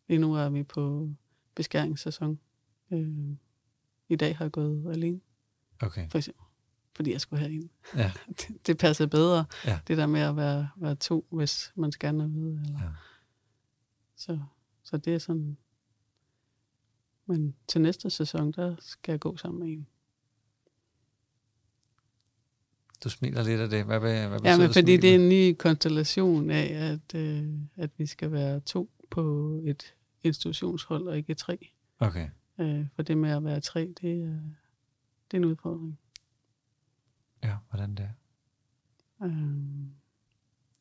[0.07, 1.09] Lige nu er vi på
[1.55, 2.39] beskæringssæson.
[2.91, 3.09] Øh,
[4.09, 5.21] I dag har jeg gået alene,
[5.81, 6.45] Okay, for eksempel.
[6.95, 7.69] Fordi jeg skulle herind.
[7.95, 8.11] ja.
[8.39, 9.45] det, det passer bedre.
[9.65, 9.79] Ja.
[9.87, 12.31] Det der med at være, være to, hvis man skal noget.
[12.33, 12.89] Eller, Ja.
[14.15, 14.39] så,
[14.83, 15.57] så det er sådan...
[17.25, 19.87] Men til næste sæson, der skal jeg gå sammen med en.
[23.03, 23.85] Du smiler lidt af det.
[23.85, 27.89] Hvad, hvad, hvad Ja, men fordi det er en ny konstellation af, at, øh, at
[27.97, 31.71] vi skal være to på et institutionshold, og ikke tre.
[31.99, 34.39] Okay, Øh, for det med at være tre, det er,
[35.31, 35.99] det er en udfordring.
[37.71, 38.13] Hvordan det er.
[39.25, 39.87] Øh,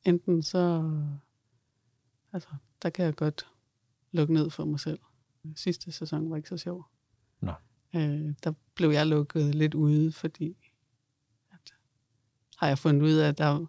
[0.04, 0.92] enten så,
[2.32, 2.48] altså,
[2.82, 3.46] der kan jeg godt
[4.12, 5.00] lukke ned for mig selv.
[5.56, 6.86] Sidste sæson var ikke så sjov.
[7.40, 7.52] Nå.
[7.94, 10.56] Øh, der blev jeg lukket lidt ude, fordi
[11.50, 11.74] at,
[12.56, 13.66] har jeg fundet ud af, at der,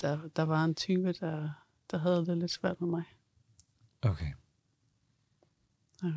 [0.00, 1.50] der, der var en type, der,
[1.90, 3.04] der havde det lidt svært med mig.
[4.02, 4.32] Okay,
[6.04, 6.12] Øh,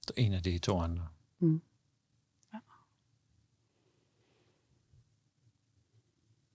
[0.00, 1.08] så en af de to andre.
[1.38, 1.62] Mm.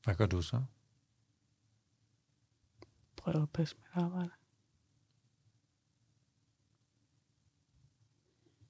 [0.03, 0.63] Hvad gør du så?
[3.23, 4.31] prøver at passe mit arbejde.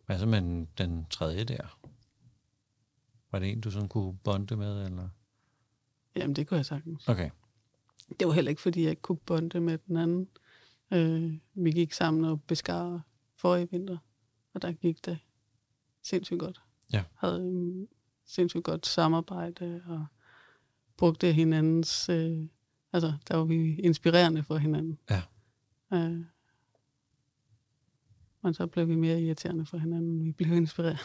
[0.06, 1.80] Hvad så med den, den tredje der?
[3.32, 5.10] Var det en, du sådan kunne bonde med, eller?
[6.16, 7.08] Jamen, det kunne jeg sagtens.
[7.08, 7.30] Okay,
[8.20, 10.30] Det var heller ikke, fordi jeg ikke kunne bonde med den anden.
[10.94, 13.02] Øh, vi gik sammen og beskar
[13.36, 13.98] forrige vinter,
[14.54, 15.20] og der gik det
[16.02, 16.62] sindssygt godt.
[16.94, 17.04] Ja.
[17.16, 17.88] Havde en
[18.26, 20.06] sindssygt godt samarbejde, og
[21.04, 22.10] brugte hinandens...
[22.10, 22.46] Øh,
[22.94, 25.00] altså, der var vi inspirerende for hinanden.
[25.10, 25.22] Ja.
[25.94, 26.26] Øh,
[28.44, 31.00] men så blev vi mere irriterende for hinanden, vi blev inspireret.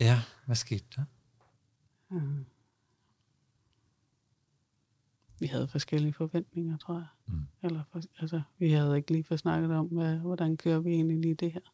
[0.00, 1.04] ja, hvad skete der?
[2.12, 2.38] Øh.
[5.40, 7.06] Vi havde forskellige forventninger, tror jeg.
[7.26, 7.46] Mm.
[7.62, 11.18] Eller for, altså, vi havde ikke lige fået snakket om, hvad, hvordan kører vi egentlig
[11.18, 11.72] lige det her.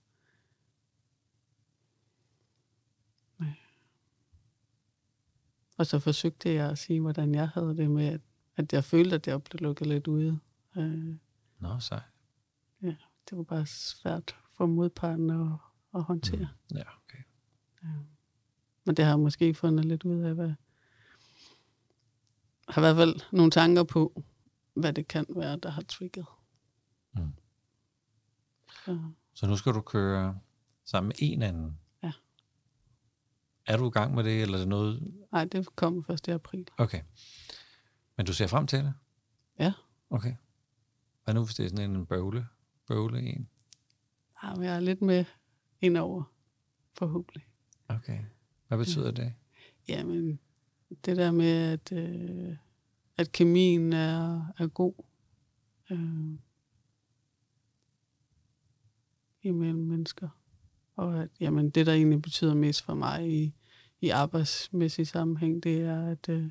[5.79, 8.21] Og så forsøgte jeg at sige, hvordan jeg havde det med, at,
[8.57, 10.39] at jeg følte, at jeg blev lukket lidt ude.
[10.77, 11.15] Øh,
[11.59, 12.01] Nå, sej.
[13.31, 15.53] det var bare svært for modparten at,
[15.95, 16.49] at håndtere.
[16.71, 16.77] Mm.
[16.77, 17.23] Ja, okay.
[18.85, 20.53] Men det har jeg måske fundet lidt ud af, hvad
[22.69, 24.23] har i hvert fald nogle tanker på,
[24.75, 26.27] hvad det kan være, der har trigget.
[27.15, 27.33] Mm.
[28.85, 28.99] Så,
[29.35, 30.39] Så nu skal du køre
[30.85, 31.79] sammen med en anden.
[33.69, 33.73] Ja.
[33.73, 35.15] Er du i gang med det, eller er det noget...
[35.33, 36.29] nej, det kommer 1.
[36.29, 36.69] april.
[36.79, 37.03] Okay.
[38.17, 38.95] Men du ser frem til det?
[39.59, 39.73] Ja.
[40.11, 40.35] Okay.
[41.25, 42.47] Hvad nu, hvis det er sådan en bøvle,
[42.87, 43.49] bøvle en?
[44.43, 45.25] Ja, men jeg er lidt med
[45.81, 46.23] indover,
[46.99, 47.47] forhåbentlig.
[47.89, 48.19] Okay.
[48.69, 49.35] Hvad betyder det?
[49.89, 50.41] Jamen,
[51.05, 52.57] det der med, at, øh,
[53.17, 54.95] at kemien er, er god
[55.91, 56.39] øh,
[59.43, 60.29] imellem mennesker.
[60.97, 63.55] Og at jamen, det, der egentlig betyder mest for mig i,
[64.01, 66.51] i arbejdsmæssig sammenhæng, det er, at øh,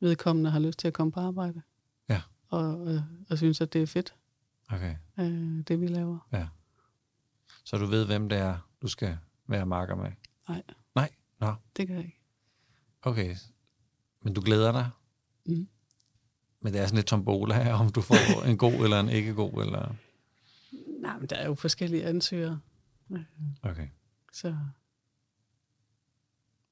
[0.00, 1.62] vedkommende har lyst til at komme på arbejde.
[2.08, 2.22] Ja.
[2.48, 4.14] Og, øh, og synes, at det er fedt,
[4.72, 4.96] Okay.
[5.18, 6.18] øh, det vi laver.
[7.64, 10.10] Så du ved, hvem det er, du skal være marker med?
[10.48, 10.62] Nej.
[10.94, 11.10] Nej?
[11.40, 12.18] Nå, Det kan jeg ikke.
[13.02, 13.36] okay.
[14.22, 14.90] Men du glæder dig?
[15.46, 15.68] Mm.
[16.60, 19.34] Men det er sådan lidt tombola her, om du får en god eller en ikke
[19.34, 19.94] god, eller...
[21.00, 22.60] Nej, men der er jo forskellige ansøgere.
[23.62, 23.88] Okay.
[24.32, 24.56] Så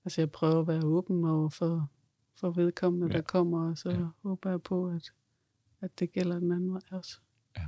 [0.06, 1.90] altså jeg prøver at være åben over for,
[2.34, 3.12] for vedkommende, Ja.
[3.12, 3.16] ja.
[3.16, 3.98] der kommer, og så Ja.
[4.00, 4.06] ja.
[4.22, 5.12] håber jeg på, at,
[5.80, 7.18] at det gælder den anden vej også.
[7.56, 7.66] Ja.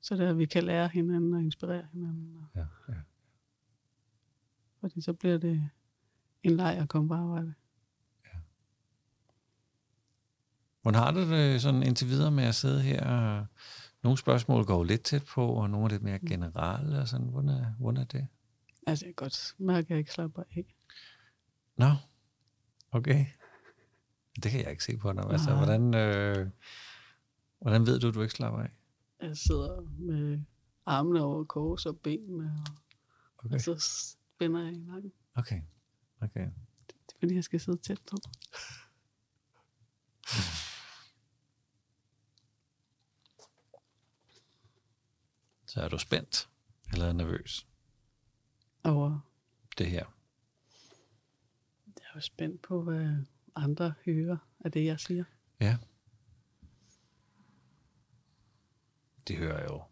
[0.00, 2.36] Så der vi kan lære hinanden og inspirere hinanden.
[2.36, 2.94] Og, Ja, ja.
[4.80, 5.70] fordi så bliver det
[6.42, 7.54] en leg at komme på arbejde.
[10.82, 13.44] Hvordan har du det sådan indtil videre med at sidde her?
[14.02, 16.98] Nogle spørgsmål går jo lidt tæt på, og nogle er lidt mere generelle.
[16.98, 17.26] Og sådan.
[17.28, 18.26] Hvordan, er, hvordan er det?
[18.86, 20.74] Altså jeg kan godt mærke, at jeg ikke slapper af.
[21.78, 21.90] Nå,
[22.90, 23.26] okay.
[24.42, 25.24] Det kan jeg ikke se på dig.
[25.30, 26.50] Altså, hvordan, øh,
[27.60, 28.70] hvordan ved du, at du ikke slapper af?
[29.20, 30.40] Jeg sidder med
[30.86, 33.54] armene over kors og benene, og, Okay.
[33.54, 35.12] og så spænder jeg i nakken.
[35.34, 35.62] Okay.
[36.20, 36.40] okay.
[36.86, 38.16] Det er fordi, jeg skal sidde tæt på.
[45.66, 46.48] Så er du spændt
[46.92, 47.66] eller nervøs?
[48.82, 49.20] Og
[49.78, 50.04] Det her.
[52.18, 53.16] Er spændt på, hvad
[53.54, 55.24] andre hører af det, jeg siger.
[55.60, 55.78] Ja.
[59.28, 59.82] Det hører jo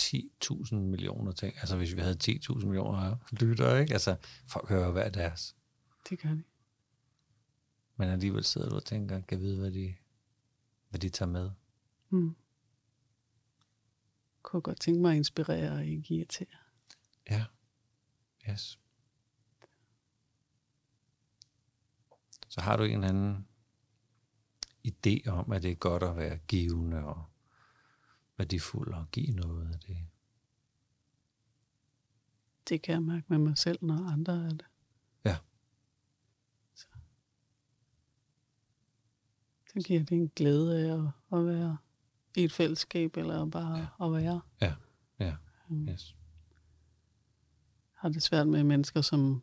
[0.00, 1.56] 10.000 millioner ting.
[1.56, 3.92] Altså hvis vi havde 10.000 millioner lyttere, ikke?
[3.92, 5.56] Altså folk hører jo hver deres.
[6.08, 6.42] Det gør de.
[7.96, 9.94] Men alligevel sidder du og tænker, kan vide, hvad de,
[10.88, 11.50] hvad de tager med.
[12.10, 12.36] Mm.
[14.42, 16.56] Kunne godt tænke mig at inspirere og ikke irritere.
[17.30, 17.44] Ja.
[18.50, 18.78] Yes.
[22.58, 23.46] Så har du en eller anden
[24.88, 27.24] idé om, at det er godt at være givende og
[28.36, 29.96] værdifuld og give noget af det.
[32.68, 34.64] Det kan jeg mærke med mig selv, når andre er det.
[35.24, 35.36] Ja.
[36.74, 36.86] Så,
[39.72, 41.78] så giver det en glæde af at, at være
[42.36, 44.06] i et fællesskab, eller bare ja.
[44.06, 44.40] at være.
[44.60, 44.74] Ja,
[45.18, 45.36] ja,
[45.70, 45.88] Mm.
[45.88, 46.16] yes.
[47.92, 49.42] har det svært med mennesker, som,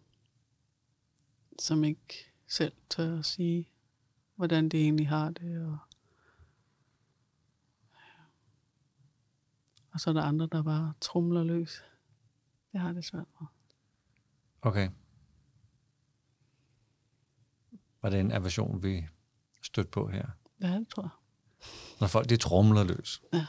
[1.60, 3.70] som ikke selv tør at sige,
[4.36, 5.66] hvordan de egentlig har det.
[5.66, 5.78] Og,
[9.92, 11.84] og så er der andre, der bare trumler løs.
[12.72, 13.48] Det har det svært med.
[14.62, 14.90] Okay.
[18.02, 19.08] Var det en aversion, vi
[19.62, 20.26] stødte på her?
[20.60, 21.10] Er det, tror jeg?
[22.00, 23.22] Når folk, de trumler løs.
[23.34, 23.46] Ja.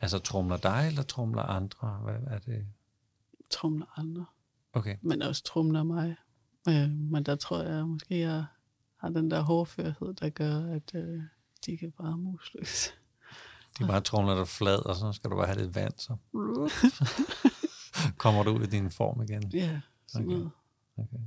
[0.00, 2.00] Altså trumler dig, eller trumler andre?
[2.04, 2.66] Hvad er det?
[3.50, 4.26] Trumler andre.
[4.72, 6.16] Okay, Men også trumler mig.
[6.68, 8.44] Øh, men der tror jeg måske, jeg
[8.96, 11.22] har den der hårdførhed, der gør, at øh,
[11.66, 12.94] de kan bare mus løs.
[13.78, 16.16] de bare trumler dig flad, og så skal du bare have lidt vand, så
[18.22, 19.48] kommer du ud i din form igen.
[19.52, 20.36] Ja, sådan Okay.
[20.38, 20.50] noget.
[20.96, 21.18] Okay.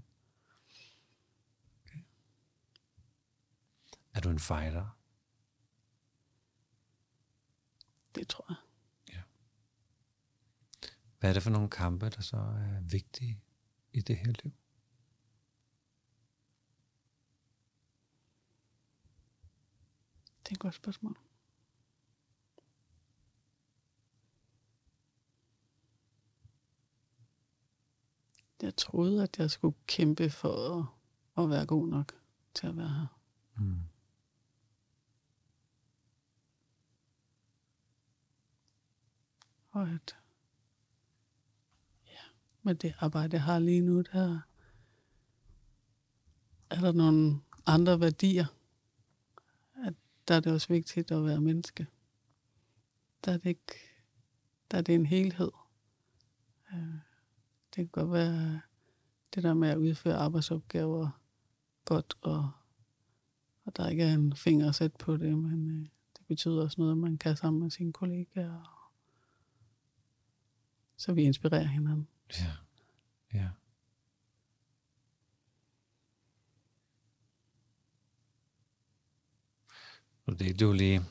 [1.85, 1.99] okay.
[4.13, 4.97] Er du en fighter?
[8.15, 8.57] Det tror jeg.
[11.19, 13.41] Hvad er det for nogle kampe, der så er vigtige
[13.93, 14.51] i det her liv?
[20.51, 21.17] Det er et godt spørgsmål.
[28.61, 30.85] Jeg troede, at jeg skulle kæmpe for at,
[31.43, 32.13] at være god nok
[32.53, 33.19] til at være her.
[33.57, 33.79] Mm.
[39.71, 40.17] Og at
[42.07, 42.21] ja,
[42.61, 44.39] med det arbejde, jeg har lige nu, der
[46.69, 48.45] er der nogle andre værdier,
[50.31, 51.87] der er det også vigtigt at være menneske.
[53.25, 53.73] Der er det ikke,
[54.71, 55.51] der er det en helhed.
[56.73, 56.95] Øh,
[57.69, 58.61] det kan godt være
[59.35, 61.09] det der med at udføre arbejdsopgaver
[61.85, 62.51] godt, og,
[63.65, 66.75] og der ikke er en finger at sætte på det, men øh, det betyder også
[66.81, 68.91] noget, at man kan sammen med sine kollegaer.
[70.97, 72.07] Så vi inspirerer hinanden.
[72.39, 72.51] Ja.
[73.33, 73.49] Ja.
[80.31, 81.01] Nu delte du lige,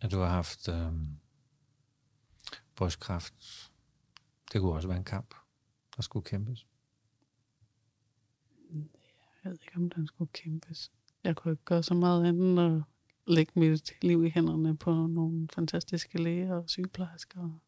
[0.00, 1.06] at du har haft øhm,
[2.76, 3.70] brystkræft.
[4.52, 5.34] Det kunne også være en kamp,
[5.96, 6.66] der skulle kæmpes.
[9.44, 10.92] Jeg ved ikke, om den skulle kæmpes.
[11.24, 12.82] Jeg kunne ikke gøre så meget andet end at
[13.26, 17.60] lægge mit liv i hænderne på nogle fantastiske læger og sygeplejersker.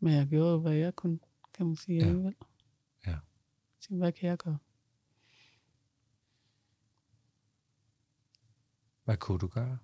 [0.00, 1.18] Men jeg gjorde jo, hvad jeg kunne,
[1.54, 2.06] kan man sige Ja.
[2.06, 2.34] alligevel.
[3.06, 3.18] Ja.
[3.80, 4.58] Så hvad kan jeg gøre?
[9.06, 9.78] Hvad kunne du gøre?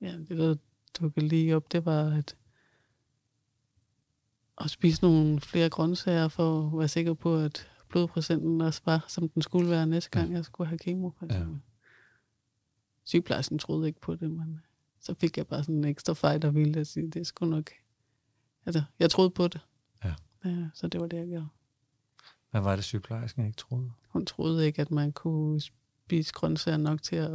[0.00, 0.54] Ja, det der
[1.00, 2.36] dukkede lige op, det var at,
[4.58, 9.28] at spise nogle flere grøntsager for at være sikker på, at blodprocenten også var, som
[9.28, 11.10] den skulle være næste gang, jeg skulle have kemo.
[11.18, 11.44] For Ja.
[13.04, 14.60] Sygeplejersken troede ikke på det, men
[15.00, 17.70] så fik jeg bare sådan en ekstra fight og ville at sige, det skulle nok...
[18.66, 19.60] Altså, jeg troede på det.
[20.04, 20.14] Ja.
[20.44, 20.68] ja.
[20.74, 21.48] Så det var det, jeg gjorde.
[22.50, 23.92] Hvad var det, sygeplejersken ikke troede?
[24.08, 25.60] Hun troede ikke, at man kunne
[26.10, 27.30] spise grøntsager nok til at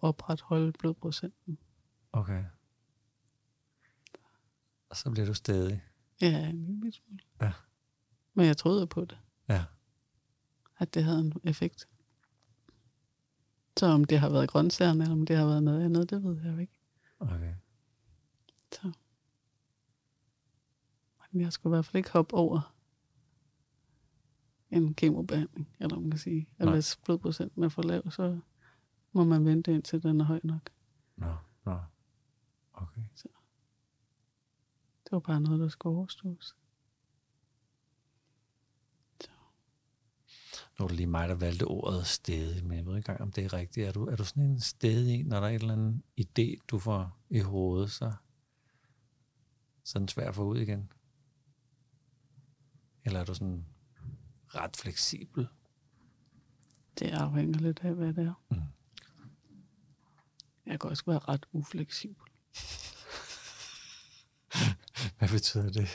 [0.00, 1.58] opretholde blodprocenten.
[2.12, 2.44] Okay.
[4.88, 5.82] Og så bliver du stadig.
[6.20, 7.20] Ja, en lille smule.
[7.40, 7.52] Ja.
[8.34, 9.18] Men jeg troede på det.
[9.48, 9.64] Ja.
[10.78, 11.88] at det havde en effekt.
[13.76, 16.42] Så om det har været grøntsagerne, eller om det har været noget andet, det ved
[16.42, 16.80] jeg jo ikke.
[17.20, 17.54] Okay.
[18.72, 18.92] Så.
[21.32, 22.74] Men jeg skulle i hvert fald ikke hoppe over
[24.70, 26.48] en kemobehandling, eller man kan sige.
[26.58, 26.74] At Nej.
[26.74, 28.38] hvis blodprocenten er for lav, så
[29.12, 30.70] må man vente indtil den er høj nok.
[31.16, 31.78] Nå, nå.
[32.72, 33.02] Okay.
[35.04, 36.56] Det var bare noget, der skulle overstås.
[40.78, 43.32] Nu er det lige mig, der valgte ordet stedig, men jeg ved ikke engang, om
[43.32, 43.86] det er rigtigt.
[43.86, 46.78] Er du, er du sådan en stedig, når der er en eller anden idé, du
[46.78, 48.12] får i hovedet, så,
[49.84, 50.92] så er den svær at få ud igen?
[53.04, 53.66] Eller er du sådan
[54.54, 55.48] ret fleksibel?
[56.98, 58.42] Det afhænger lidt af, hvad det er.
[58.50, 58.56] Mm.
[60.66, 62.26] Jeg kan også være ret ufleksibel.
[65.18, 65.88] Hvad betyder det?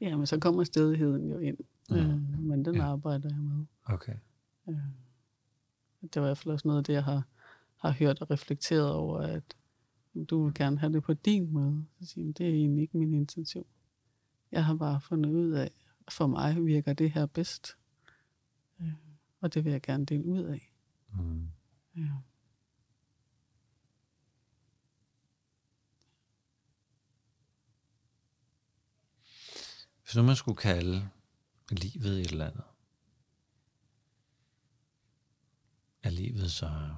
[0.00, 1.56] Ja, men så kommer stedigheden jo ind.
[1.90, 1.96] Mm.
[1.96, 2.90] Øh, men den Ja.
[2.92, 3.64] arbejder jeg med.
[3.84, 4.14] Okay.
[4.68, 4.74] Øh,
[6.02, 7.22] det var i hvert fald også noget af det, jeg har,
[7.76, 9.42] har hørt og reflekteret over, at
[10.30, 11.84] du vil gerne have det på din måde.
[12.00, 13.66] Så siger jeg, det er egentlig ikke min intention.
[14.52, 15.70] Jeg har bare fundet ud af,
[16.12, 17.76] for mig virker det her bedst.
[18.80, 18.92] Øh,
[19.40, 20.72] og det vil jeg gerne dele ud af.
[21.12, 21.50] Mm.
[21.96, 22.12] Ja.
[30.02, 31.10] Hvis nu man skulle kalde
[31.70, 32.64] livet et eller andet,
[36.02, 36.94] er livet så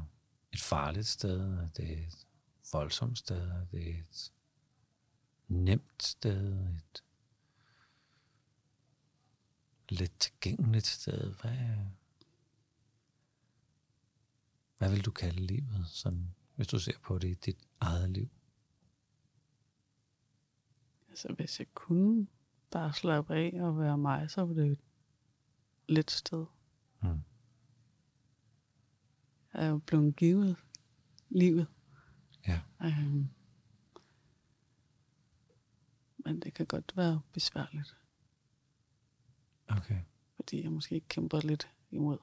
[0.53, 1.41] et farligt sted?
[1.41, 2.27] Er det et
[2.73, 3.49] voldsomt sted?
[3.49, 4.33] Er det et
[5.49, 6.67] nemt sted?
[6.77, 7.05] Et
[9.91, 11.35] let tilgængeligt sted?
[11.41, 11.77] Hvad,
[14.79, 18.29] hvad vil du kalde livet, sådan, hvis du ser på det i dit eget liv?
[21.09, 22.27] Altså, hvis jeg kunne
[22.71, 24.81] bare slappe af og være mig, så var det et
[25.89, 26.47] let sted.
[27.03, 27.21] Mm.
[29.53, 30.57] Jeg er jo blevet givet
[31.29, 31.67] livet.
[32.47, 32.61] Ja.
[32.83, 33.29] Øhm.
[36.17, 37.97] Men det kan godt være besværligt,
[39.77, 40.01] Okay.
[40.37, 42.19] fordi jeg måske kæmper lidt imod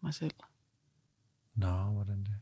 [0.00, 0.34] mig selv.
[1.54, 2.40] Nå, hvordan det?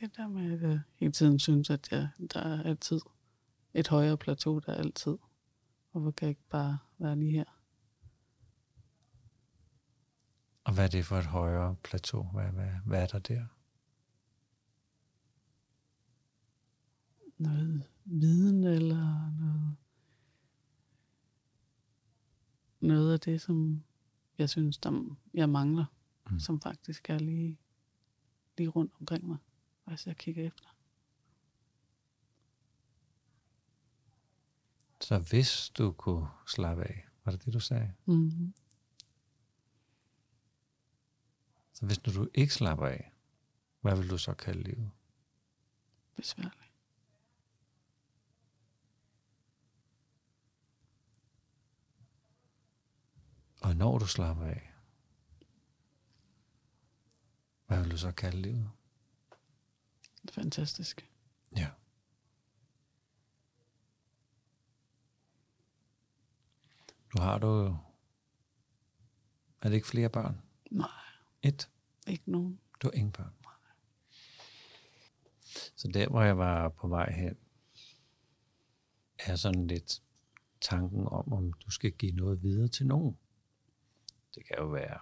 [0.00, 3.00] Det der med, at jeg hele tiden synes, at jeg, der er altid
[3.74, 5.18] et højere plateau, der er altid.
[5.92, 7.44] Hvorfor kan jeg ikke bare være lige her?
[10.64, 12.22] Og hvad er det for et højere plateau?
[12.22, 13.46] Hvad, hvad, hvad er der der?
[17.38, 19.76] Noget viden eller noget,
[22.80, 23.84] noget af det, som
[24.38, 25.84] jeg synes, der, jeg mangler,
[26.26, 26.32] Mm.
[26.32, 26.40] mm.
[26.40, 27.58] som faktisk er lige,
[28.58, 29.36] lige rundt omkring mig,
[29.84, 30.68] hvis jeg kigger efter.
[35.00, 37.92] Så hvis du kunne slappe af, var det det, du sagde?
[38.06, 38.54] Mm-hmm.
[41.72, 43.12] Så hvis nu du ikke slapper af,
[43.80, 44.90] hvad vil du så kalde livet?
[46.16, 46.61] Besværligt.
[53.62, 54.72] Og når du slapper af,
[57.66, 58.70] hvad vil du så kalde livet?
[60.30, 61.10] Fantastisk.
[61.56, 61.70] Ja.
[67.14, 67.76] Nu har du jo...
[69.60, 70.42] Er det ikke flere børn?
[70.70, 70.88] Nej,
[71.42, 71.70] Et.
[72.06, 72.60] ikke nogen.
[72.82, 73.32] Du har ingen børn.
[75.76, 77.36] Så der, hvor jeg var på vej hen,
[79.18, 80.02] er sådan lidt
[80.60, 83.18] tanken om, om du skal give noget videre til nogen.
[84.34, 84.98] Det kan jo være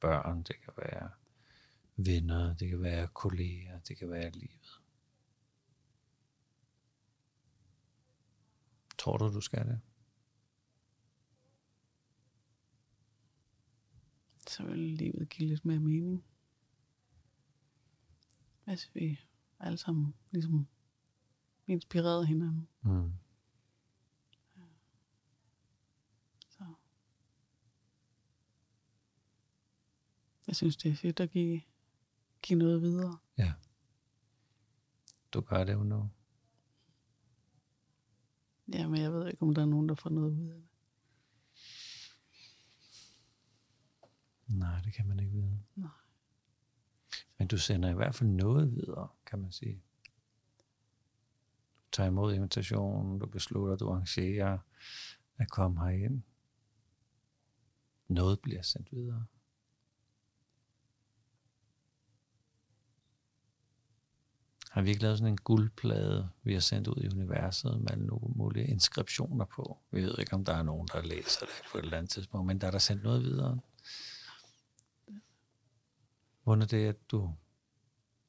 [0.00, 1.10] børn, det kan være
[1.96, 4.80] venner, det kan være kolleger, det kan være livet.
[8.98, 9.80] Tror du, du skal det?
[14.46, 16.24] Så vil livet give lidt mere mening.
[18.64, 19.20] Hvis vi
[19.60, 20.68] alle sammen ligesom
[21.66, 22.68] inspirerede hinanden.
[22.82, 23.12] Mm.
[26.48, 26.64] Så.
[30.50, 31.60] Jeg synes, det er fedt at give,
[32.42, 33.18] give noget videre.
[33.38, 33.52] Ja.
[35.32, 36.10] Du gør det jo nu.
[38.72, 40.68] Ja, men jeg ved ikke, om der er nogen, der får noget ud af det.
[44.46, 45.62] Nej, det kan man ikke vide.
[45.76, 45.90] Nej.
[47.38, 49.82] Men du sender i hvert fald noget videre, kan man sige.
[51.76, 54.58] Du tager imod invitationen, du beslutter, du arrangerer
[55.36, 56.22] at komme herind.
[58.08, 59.26] Noget bliver sendt videre.
[64.70, 68.06] Har vi ikke lavet sådan en guldplade, vi har sendt ud i universet med alle
[68.06, 69.78] nogle mulige inskriptioner på?
[69.90, 72.46] Vi ved ikke, om der er nogen, der læser det på et eller andet tidspunkt,
[72.46, 73.60] men der er der sendt noget videre.
[76.42, 77.34] Hvordan er det, at du,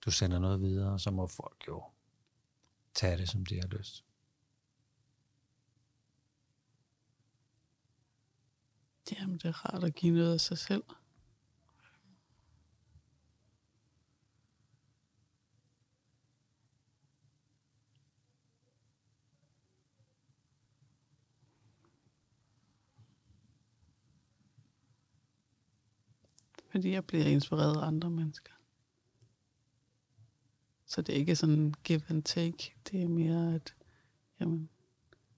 [0.06, 1.84] du sender noget videre, så må folk jo
[2.94, 4.06] tage det, som de har lyst.
[9.12, 10.84] Jamen, det er rart at give noget af sig selv.
[26.72, 28.52] Fordi jeg bliver inspireret af andre mennesker.
[30.86, 32.74] Så det er ikke sådan give and take.
[32.92, 33.76] Det er mere, at
[34.40, 34.70] jamen,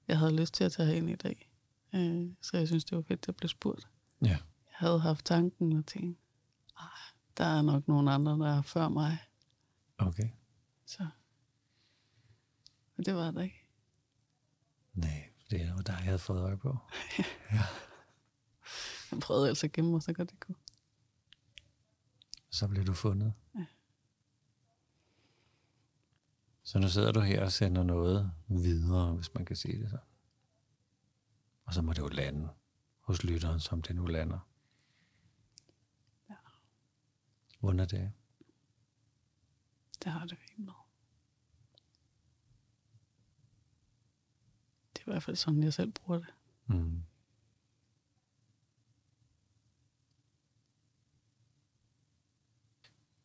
[0.07, 1.49] jeg havde lyst til at tage herind i dag.
[1.95, 3.87] Øh, så jeg synes, det var fedt, at jeg blev spurgt.
[4.21, 4.27] Ja.
[4.27, 4.39] Jeg
[4.71, 6.19] havde haft tanken og tænkt,
[6.79, 6.85] "Ej,
[7.37, 9.17] der er nok nogen andre, der er før mig.
[9.97, 10.29] Okay.
[10.85, 11.07] Så.
[12.97, 13.67] Og det var der ikke.
[14.93, 16.77] Nej, det var dig, jeg havde fået øje på.
[19.11, 20.55] Jeg prøvede altså at gemme mig så godt det kunne.
[22.53, 23.33] Så blev du fundet.
[23.55, 23.65] Ja.
[26.63, 30.05] Så nu sidder du her og sender noget videre, hvis man kan sige det sådan.
[31.65, 32.49] Og så må det jo lande
[32.99, 34.39] hos lytteren, som det nu lander.
[36.29, 36.35] Ja.
[37.59, 38.11] Hvordan er det?
[40.03, 40.73] Det har det fint med.
[44.93, 46.33] Det er i hvert fald sådan, jeg selv bruger det.
[46.67, 47.03] Mm.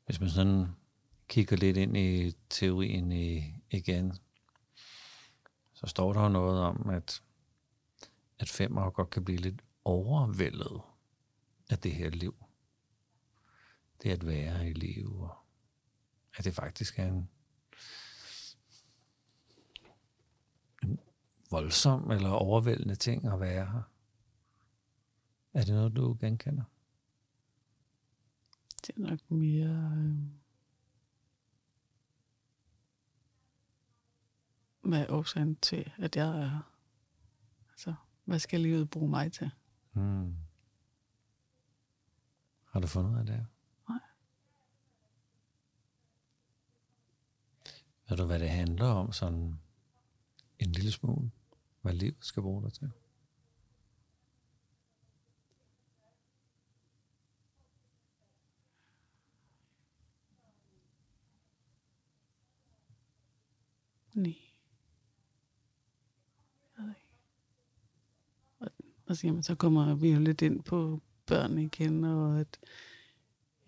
[0.09, 0.67] Hvis man sådan
[1.29, 4.19] kigger lidt ind i teorien i, igen,
[5.73, 7.23] så står der jo noget om, at,
[8.39, 10.81] at femmer godt kan blive lidt overvældet
[11.71, 12.35] af det her liv.
[14.03, 15.37] Det at være i liv, og
[16.37, 17.29] at det faktisk er en,
[20.83, 21.01] en
[21.51, 23.83] voldsom eller overvældende ting at være her.
[25.55, 26.65] Er det noget, du genkender?
[28.87, 29.93] Det er nok mere...
[29.97, 30.39] Øh,
[34.81, 36.73] hvad er årsagen til, at jeg er her?
[37.71, 39.51] Altså, hvad skal livet bruge mig til?
[39.93, 40.37] Hmm.
[42.65, 43.47] Har du fundet ud af det?
[43.89, 43.99] Nej.
[48.09, 49.61] Ved du, hvad det handler om sådan
[50.59, 51.31] en lille smule?
[51.83, 52.93] Hvad livet skal bruge dig til?
[64.27, 64.55] Ikke.
[68.61, 68.71] Og,
[69.07, 72.59] og så, jamen, så kommer vi jo lidt ind på børn igen, og at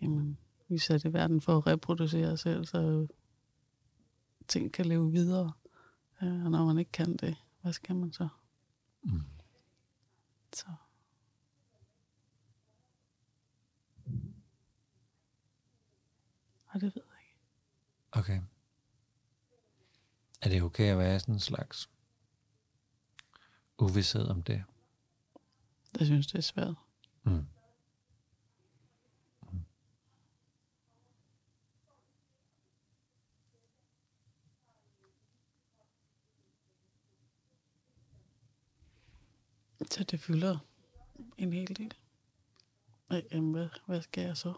[0.01, 0.37] jamen,
[0.67, 3.07] vi er sat i verden for at reproducere os selv, så
[4.47, 5.51] ting kan leve videre.
[6.23, 8.27] Øh, Og når man ikke kan det, hvad skal man så?
[9.03, 9.21] Mm.
[10.53, 10.67] Så.
[16.67, 17.37] Og det ved jeg ikke.
[18.11, 18.41] Okay.
[20.41, 21.89] Er det okay at være sådan en slags
[23.79, 24.63] uvidshed om det?
[25.99, 26.75] Jeg synes, det er svært.
[27.23, 27.45] Mm.
[39.91, 40.57] Så det fylder
[41.37, 41.93] en hel del.
[43.31, 44.53] Jamen, hvad, hvad skal jeg så?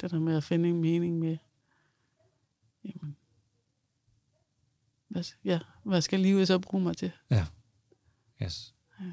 [0.00, 1.36] Det der med at finde en mening med,
[2.84, 3.16] jamen,
[5.08, 7.12] hvad, ja, hvad skal livet så bruge mig til?
[7.30, 7.46] Ja.
[8.42, 8.74] Yes.
[9.00, 9.12] Ja.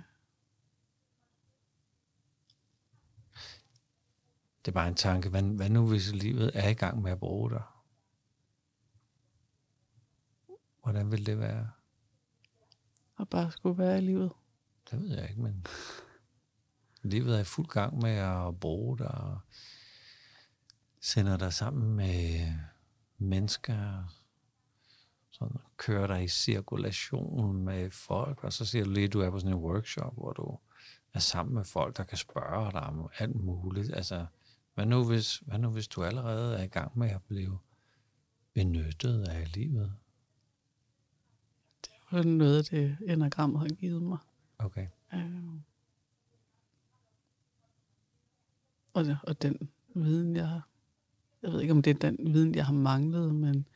[4.66, 5.30] Det er bare en tanke.
[5.30, 7.64] Hvad, hvad nu, hvis livet er i gang med at bruge dig?
[10.84, 11.70] Hvordan vil det være?
[13.16, 14.32] Og bare skulle være i livet.
[14.92, 15.66] Det ved jeg ikke, men
[17.12, 19.40] livet er i fuld gang med at bruge dig og
[21.08, 22.54] sender dig sammen med
[23.18, 24.04] mennesker,
[25.30, 29.30] sådan kører dig i cirkulation med folk, og så siger du lige, at du er
[29.30, 30.60] på sådan en workshop, hvor du
[31.14, 33.94] er sammen med folk, der kan spørge dig om alt muligt.
[33.94, 34.26] Altså,
[34.74, 37.60] hvad nu hvis, hvad nu hvis du allerede er i gang med at blive
[38.54, 39.94] benyttet af livet?
[41.82, 44.20] Det var noget det, enagrammet har givet mig.
[44.58, 44.88] Okay.
[45.14, 45.54] Øh.
[48.94, 50.68] Og, og den viden, jeg har...
[51.48, 53.68] Jeg ved ikke, om det er den viden, jeg har manglet, men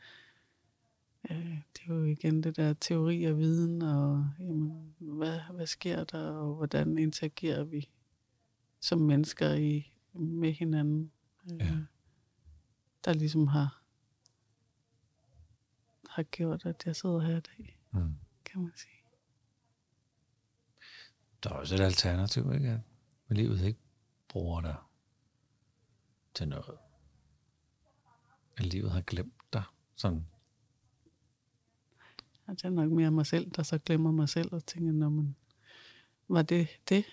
[1.30, 1.36] øh,
[1.72, 6.30] det er jo igen det der teori og viden, og jamen, hvad, hvad sker der,
[6.30, 7.90] og hvordan interagerer vi
[8.80, 11.12] som mennesker i, med hinanden.
[11.52, 11.76] Øh, Ja.
[13.04, 13.82] Der ligesom har,
[16.08, 18.14] har gjort, at jeg sidder her i dag, Mm.
[18.44, 18.92] kan man sige.
[21.42, 22.82] Der er også et alternativ, ikke?
[23.28, 23.80] At livet ikke
[24.28, 24.76] bruger dig
[26.34, 26.78] til noget.
[28.56, 29.62] At livet har glemt dig.
[29.96, 30.26] Sådan.
[32.46, 35.08] At det er nok mere mig selv, der så glemmer mig selv og tænker, når
[35.08, 35.36] man,
[36.28, 37.04] var det det?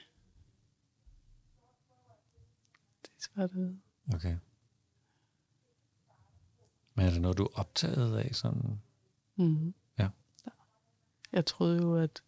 [3.01, 3.79] Det er svært at vide.
[4.13, 4.37] Okay.
[6.95, 8.35] Men er det noget, du er optaget af?
[8.35, 8.81] Sådan?
[9.35, 9.73] Mm-hmm.
[9.99, 10.09] Ja.
[11.31, 12.23] Jeg troede jo, at,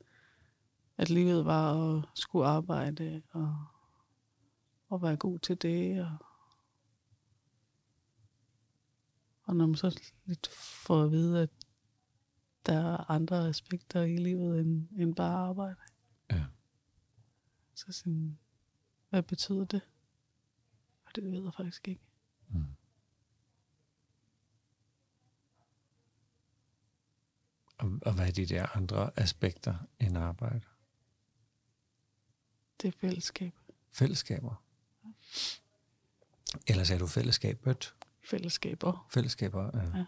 [0.97, 3.65] at livet var at skulle arbejde og,
[4.89, 6.01] og være god til det.
[6.05, 6.17] Og,
[9.51, 10.47] og når man så lidt
[10.85, 11.49] får at vide, at
[12.65, 15.75] der er andre aspekter i livet end, end bare arbejde.
[16.31, 16.45] Ja.
[17.73, 18.39] Så sådan,
[19.09, 19.81] hvad betyder det?
[21.05, 22.01] Og det ved jeg faktisk ikke.
[22.49, 22.65] Mm.
[27.77, 30.65] Og, og hvad er de der andre aspekter end arbejde?
[32.81, 33.53] Det er fællesskab.
[33.91, 34.63] Fællesskaber.
[36.67, 37.95] Ellers er du fællesskabet.
[38.23, 39.07] Fællesskaber.
[39.13, 39.71] Fællesskaber.
[39.73, 39.97] Ja.
[39.97, 40.05] Ja.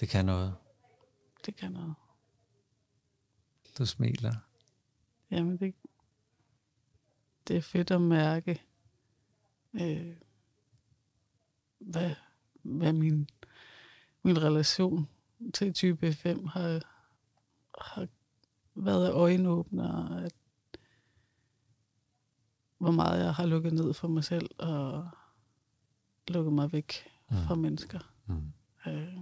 [0.00, 0.56] Det kan noget.
[1.46, 1.94] Det kan noget.
[3.78, 4.34] Du smiler.
[5.30, 5.74] Jamen, det,
[7.48, 8.62] det er fedt at mærke,
[9.74, 10.16] øh,
[11.78, 12.14] hvad,
[12.62, 13.28] hvad min,
[14.22, 15.08] min relation
[15.54, 16.80] til type 5 har,
[17.80, 18.08] har
[18.74, 20.34] været øjenåbner, at
[22.78, 25.08] hvor meget jeg har lukket ned for mig selv og
[26.28, 26.92] lukket mig væk
[27.30, 27.36] Mm.
[27.46, 27.98] fra mennesker.
[28.26, 28.52] Mm.
[28.86, 29.16] Øh,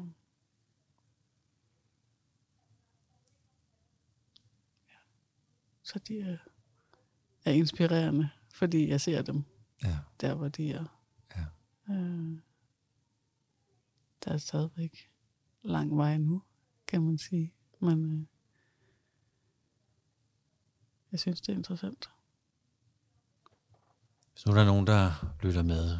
[4.90, 4.94] ja.
[5.82, 6.38] Så de er,
[7.44, 9.44] er inspirerende, fordi jeg ser dem
[9.82, 9.98] Ja.
[10.20, 10.84] der, hvor de er.
[11.36, 11.44] Ja.
[11.94, 12.38] Øh,
[14.24, 15.10] der er stadigvæk
[15.62, 16.42] lang vej nu,
[16.86, 17.54] kan man sige.
[17.80, 18.26] Men øh,
[21.12, 22.10] jeg synes, det er interessant.
[24.34, 25.98] Hvis nu der nogen, der lytter med,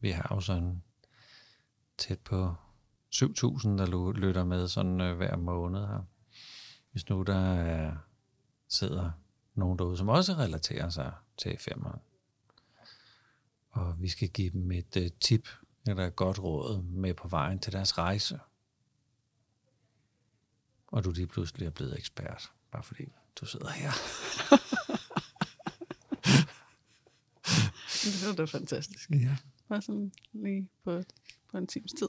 [0.00, 0.82] vi har jo sådan
[1.98, 2.54] tæt på
[3.14, 6.02] 7.000, der lytter med sådan øh, hver måned her.
[6.90, 7.96] Hvis nu der er,
[8.68, 9.10] sidder
[9.54, 12.00] nogen derude, som også relaterer sig til femmeren,
[13.70, 15.48] og vi skal give dem et øh, tip
[15.86, 18.40] eller et godt råd med på vejen til deres rejse,
[20.86, 23.04] og du lige pludselig er blevet ekspert, bare fordi
[23.40, 23.90] du sidder her.
[28.22, 29.10] Det er da fantastisk.
[29.10, 29.36] Ja.
[29.68, 31.02] Bare sådan lige på,
[31.50, 32.08] på en times tid.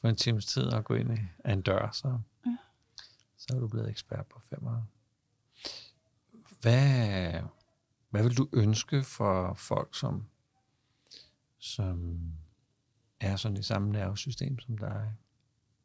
[0.00, 2.56] på en times tid at gå ind i af en dør, så, Ja.
[3.36, 4.82] så er du blevet ekspert på femmer.
[6.60, 7.42] Hvad,
[8.10, 10.26] hvad vil du ønske for folk, som,
[11.58, 12.18] som
[13.20, 15.12] er sådan i samme nervesystem som dig?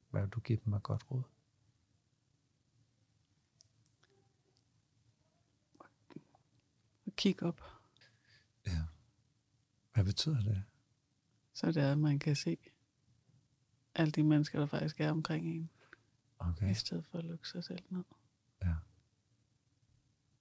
[0.09, 1.23] Hvad vil du give dem af godt råd?
[7.05, 7.61] Og kigge op.
[9.97, 10.63] Hvad betyder det?
[11.53, 12.57] Så det er, at man kan se,
[13.95, 15.69] alle de mennesker, der faktisk er omkring en,
[16.39, 16.71] Okay.
[16.71, 18.03] i stedet for at lukke sig selv ned.
[18.63, 18.75] Ja.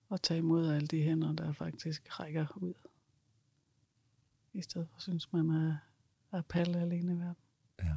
[0.08, 2.74] Og tage imod alle de hænder, der faktisk rækker ud.
[4.52, 5.76] I stedet for, synes man, er,
[6.32, 7.42] er palle alene i verden.
[7.82, 7.96] Ja.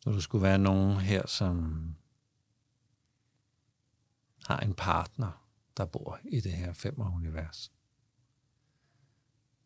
[0.00, 1.86] Så der skulle være nogen her, som
[4.46, 5.41] har en partner,
[5.76, 7.72] der bor i det her femmer-univers.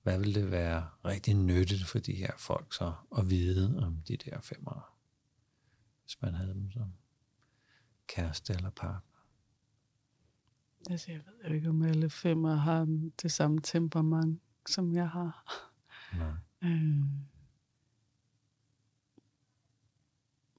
[0.03, 4.17] Hvad vil det være rigtig nyttigt for de her folk så at vide om de
[4.17, 4.97] der femmer,
[6.03, 6.93] hvis man havde dem som
[8.07, 9.01] kæreste eller partner?
[10.91, 15.63] Altså, jeg ved jo ikke, om alle femmer har det samme temperament, som jeg har.
[16.17, 16.33] Nej.
[16.63, 17.05] Øh.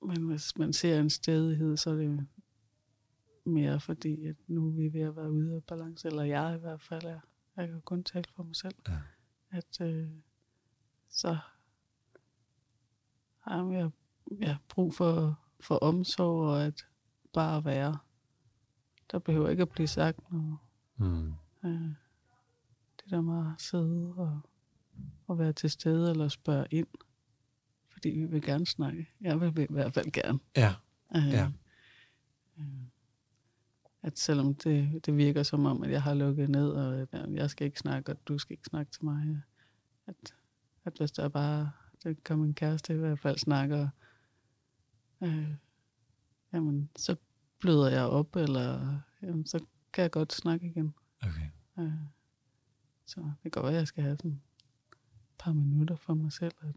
[0.01, 2.27] Men hvis man ser en stedighed, så er det
[3.47, 6.59] mere fordi, at nu er vi ved at være ude af balance, eller jeg i
[6.59, 7.19] hvert fald er.
[7.57, 8.75] Jeg kan kun tale for mig selv.
[8.87, 8.97] Ja.
[9.51, 10.09] At øh,
[11.09, 11.37] så
[13.39, 13.89] har jeg
[14.41, 16.87] ja, brug for, for omsorg og at
[17.33, 17.97] bare være.
[19.11, 20.57] Der behøver ikke at blive sagt noget.
[20.97, 21.33] Mm.
[21.65, 21.91] Øh,
[23.01, 24.39] det der med at sidde og,
[25.27, 26.87] og være til stede eller spørge ind.
[27.89, 29.07] Fordi vi vil gerne snakke.
[29.21, 30.39] Jeg vil i hvert fald gerne.
[30.55, 30.75] Ja,
[31.15, 31.51] Øh, Ja.
[32.59, 32.65] øh,
[34.01, 37.49] at selvom det, det virker som om, at jeg har lukket ned, og at jeg
[37.49, 39.41] skal ikke snakke, og du skal ikke snakke til mig.
[40.07, 40.35] At,
[40.85, 41.71] at hvis der bare
[42.03, 43.89] der kommer en kæreste i hvert fald snakker,
[45.21, 45.53] øh,
[46.53, 47.15] jamen, så
[47.59, 50.93] bløder jeg op, eller jamen, så kan jeg godt snakke igen.
[51.21, 51.49] okay.
[51.79, 51.91] Øh,
[53.05, 54.39] så det kan godt være, at jeg skal have sådan et
[55.39, 56.53] par minutter for mig selv.
[56.61, 56.75] At,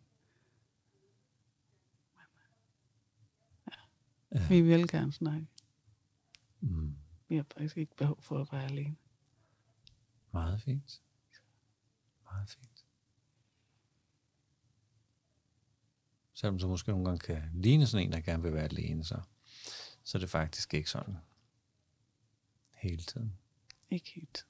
[4.32, 4.48] Ja.
[4.48, 5.46] vi vil gerne snakke.
[7.30, 7.34] Mm.
[7.34, 8.96] Vi har faktisk ikke behov for at være alene.
[10.32, 11.02] Meget fint.
[12.24, 12.84] Meget fint.
[16.32, 19.20] Selvom du måske nogle gange kan ligne sådan en, der gerne vil være alene, så,
[20.04, 21.16] så er det faktisk ikke sådan
[22.72, 23.38] hele tiden.
[23.90, 24.46] Ikke helt.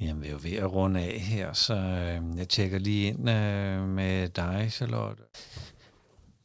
[0.00, 3.30] Jamen, vi er jo ved at runde af her, så øh, jeg tjekker lige ind
[3.30, 5.22] øh, med dig, Charlotte.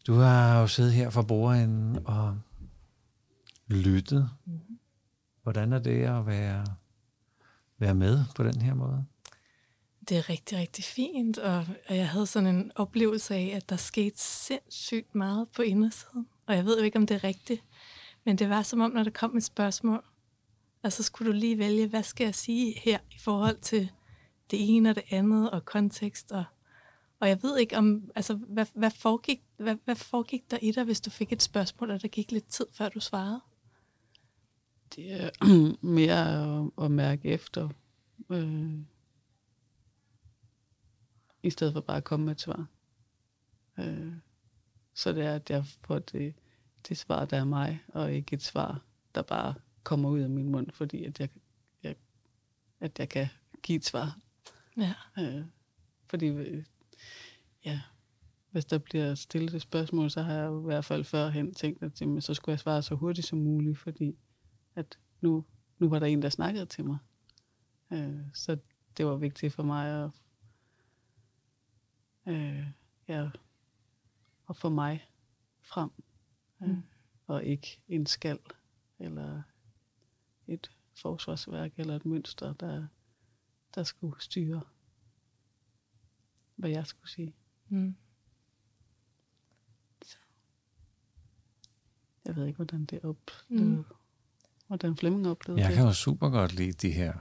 [0.07, 2.37] Du har jo siddet her for bordenden og
[3.67, 4.29] lyttet.
[4.45, 4.79] Mhm.
[5.43, 6.65] Hvordan er det at være,
[7.77, 9.05] være med på den her måde?
[10.09, 13.75] Det er rigtig, rigtig fint, og, og jeg havde sådan en oplevelse af, at der
[13.75, 16.27] skete sindssygt meget på indersiden.
[16.47, 17.63] Og jeg ved jo ikke, om det er rigtigt,
[18.23, 20.03] men det var som om, når der kom et spørgsmål,
[20.83, 23.91] og så skulle du lige vælge, hvad skal jeg sige her i forhold til
[24.51, 26.31] det ene og det andet, og kontekst.
[26.31, 26.43] Og,
[27.19, 30.83] og jeg ved ikke om, altså, hvad, hvad, foregik, hvad, hvad foregik der i dig,
[30.83, 33.41] hvis du fik et spørgsmål, og der gik lidt tid, før du svarede?
[34.95, 35.29] Det er
[35.85, 37.69] mere at, at mærke efter.
[38.29, 38.79] Øh,
[41.43, 42.67] I stedet for bare at komme med et svar.
[43.79, 44.13] Øh,
[44.93, 46.33] så det er, at jeg får det,
[46.87, 48.81] det svar, der er mig, og ikke et svar,
[49.15, 49.53] der bare
[49.83, 51.29] kommer ud af min mund, fordi at jeg,
[51.83, 51.95] jeg,
[52.79, 53.27] at jeg kan
[53.63, 54.17] give et svar.
[54.77, 54.93] Ja.
[55.19, 55.45] Øh,
[56.07, 56.63] fordi, øh,
[57.65, 57.81] ja,
[58.55, 61.83] hvis der bliver stillet et spørgsmål, så har jeg jo i hvert fald førhen tænkt,
[61.83, 64.17] at jamen, så skulle jeg svare så hurtigt som muligt, fordi
[64.75, 65.45] at nu,
[65.79, 66.97] nu var der en, der snakkede til mig.
[67.91, 68.57] Øh, så
[68.97, 70.11] det var vigtigt for mig at,
[72.33, 72.67] øh,
[73.07, 73.29] ja,
[74.49, 75.09] at få mig
[75.61, 75.89] frem,
[76.61, 76.83] øh, Mm.
[77.27, 78.39] og ikke en skal
[78.99, 79.41] eller
[80.47, 82.87] et forsvarsværk eller et mønster, der,
[83.75, 84.61] der skulle styre,
[86.55, 87.35] hvad jeg skulle sige.
[87.69, 87.95] Mm.
[92.25, 93.75] Jeg ved ikke, hvordan det oplevede.
[93.75, 93.85] Mm.
[94.67, 95.77] Hvordan Flemming oplevede Jeg det.
[95.77, 97.13] kan jo super godt lide de her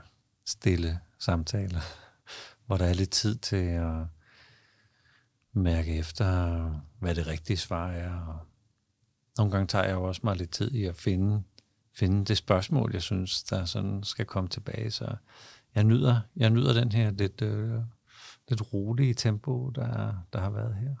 [0.45, 1.79] stille samtaler,
[2.65, 4.03] hvor der er lidt tid til at
[5.53, 8.19] mærke efter, hvad det rigtige svar er.
[8.19, 8.39] Og
[9.37, 11.43] nogle gange tager jeg jo også meget lidt tid i at finde,
[11.93, 14.91] finde det spørgsmål, jeg synes, der sådan skal komme tilbage.
[14.91, 15.15] Så
[15.75, 17.79] jeg nyder, jeg nyder den her lidt, øh,
[18.49, 20.95] lidt rolige tempo, der, der har været her.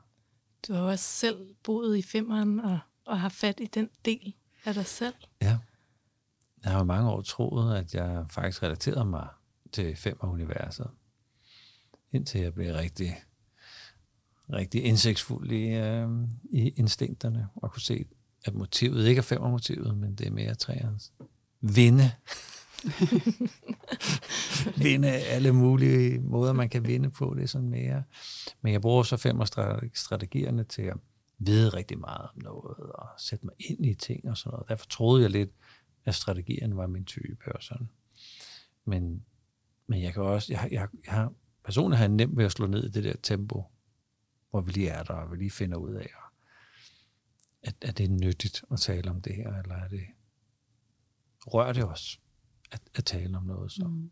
[0.67, 4.35] Du har jo også selv boet i femmeren og, og har fat i den del
[4.65, 5.15] af dig selv.
[5.41, 5.57] Ja.
[6.63, 9.27] Jeg har jo mange år troet, at jeg faktisk relaterede mig
[9.71, 10.87] til femmer-universet.
[12.11, 13.15] Indtil jeg blev rigtig,
[14.53, 16.09] rigtig indsigtsfuld i, øh,
[16.43, 18.05] i instinkterne, og kunne se,
[18.45, 21.13] at motivet ikke er femmer-motivet, men det er mere træernes.
[21.61, 22.11] Vinde.
[24.83, 27.33] vinde alle mulige måder, man kan vinde på.
[27.37, 28.03] Det er sådan mere.
[28.61, 30.97] Men jeg bruger så femmer-strategierne til at
[31.37, 34.69] vide rigtig meget om noget, og sætte mig ind i ting og sådan noget.
[34.69, 35.51] Derfor troede jeg lidt,
[36.05, 37.89] at strategien var min type og sådan.
[38.85, 39.25] Men
[39.87, 41.33] men jeg kan også, jeg, jeg, jeg har,
[41.63, 43.63] personligt har jeg nemt ved at slå ned i det der tempo,
[44.49, 46.09] hvor vi lige er der, og vi lige finder ud af,
[47.63, 50.03] at, at det er nyttigt at tale om det her, eller er det,
[51.47, 52.21] rører det os
[52.71, 53.87] at, at tale om noget så.
[53.87, 54.11] Mm.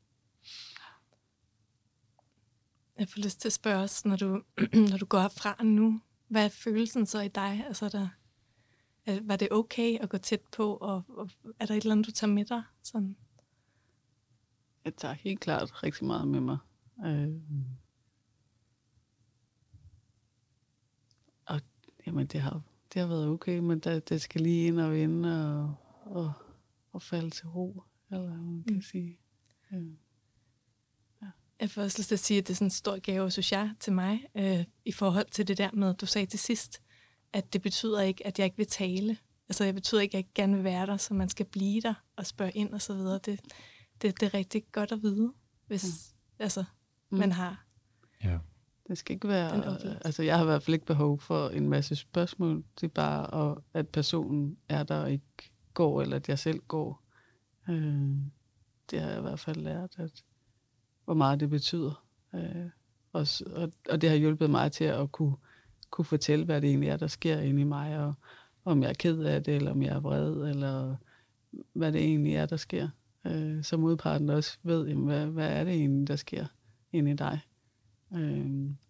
[3.00, 4.44] Jeg får lyst til at spørge os, når du,
[4.90, 6.02] når du går fra nu,
[6.34, 7.64] hvad er følelsen så i dig?
[7.68, 8.08] Altså, der,
[9.22, 11.30] var det okay at gå tæt på, og, og
[11.60, 12.64] er der et eller andet, du tager med dig?
[12.84, 13.16] Sådan?
[14.86, 16.58] Jeg tager helt klart rigtig meget med mig.
[17.06, 17.30] Øh,
[21.46, 21.62] og
[22.08, 22.62] jamen, det har,
[22.94, 25.76] det har været okay, men det, det skal lige ind og vende og,
[26.16, 26.34] og,
[26.92, 28.82] og falde til ro, eller hvad man kan mm.
[28.82, 29.20] sige.
[29.72, 29.78] Ja.
[31.60, 33.52] Jeg får også lyst til at sige, at det er sådan en stor gave, synes
[33.52, 36.82] jeg, til mig, øh, i forhold til det der med, du sagde til sidst,
[37.34, 39.18] at det betyder ikke, at jeg ikke vil tale.
[39.50, 41.82] Altså, det betyder ikke, at jeg ikke gerne vil være der, så man skal blive
[41.82, 43.20] der og spørge ind og så videre.
[43.26, 43.40] Det,
[44.02, 45.34] det, det er rigtig godt at vide,
[45.68, 46.44] hvis ja.
[46.44, 46.64] altså,
[47.10, 47.18] mm.
[47.18, 47.66] man har
[48.24, 48.38] ja.
[48.88, 49.78] Det skal ikke være...
[50.06, 52.64] Altså, jeg har i hvert fald ikke behov for en masse spørgsmål.
[52.82, 56.60] Det er bare, at, at personen er der og ikke går, eller at jeg selv
[56.60, 57.04] går.
[57.70, 58.10] Øh,
[58.92, 60.24] det har jeg i hvert fald lært, at
[61.06, 62.06] hvor meget det betyder.
[62.36, 62.70] Øh,
[63.14, 65.36] og, og, og det har hjulpet mig til at kunne,
[65.90, 68.14] kunne fortælle, hvad det egentlig er, der sker inde i mig, og
[68.66, 70.96] om jeg er ked af det, eller om jeg er vred, eller
[71.74, 72.90] hvad det egentlig er, der sker.
[73.26, 76.46] Øh, så modparten også ved, jamen, hvad, hvad er det egentlig, der sker
[76.92, 77.40] inde i dig.
[78.14, 78.46] Øh,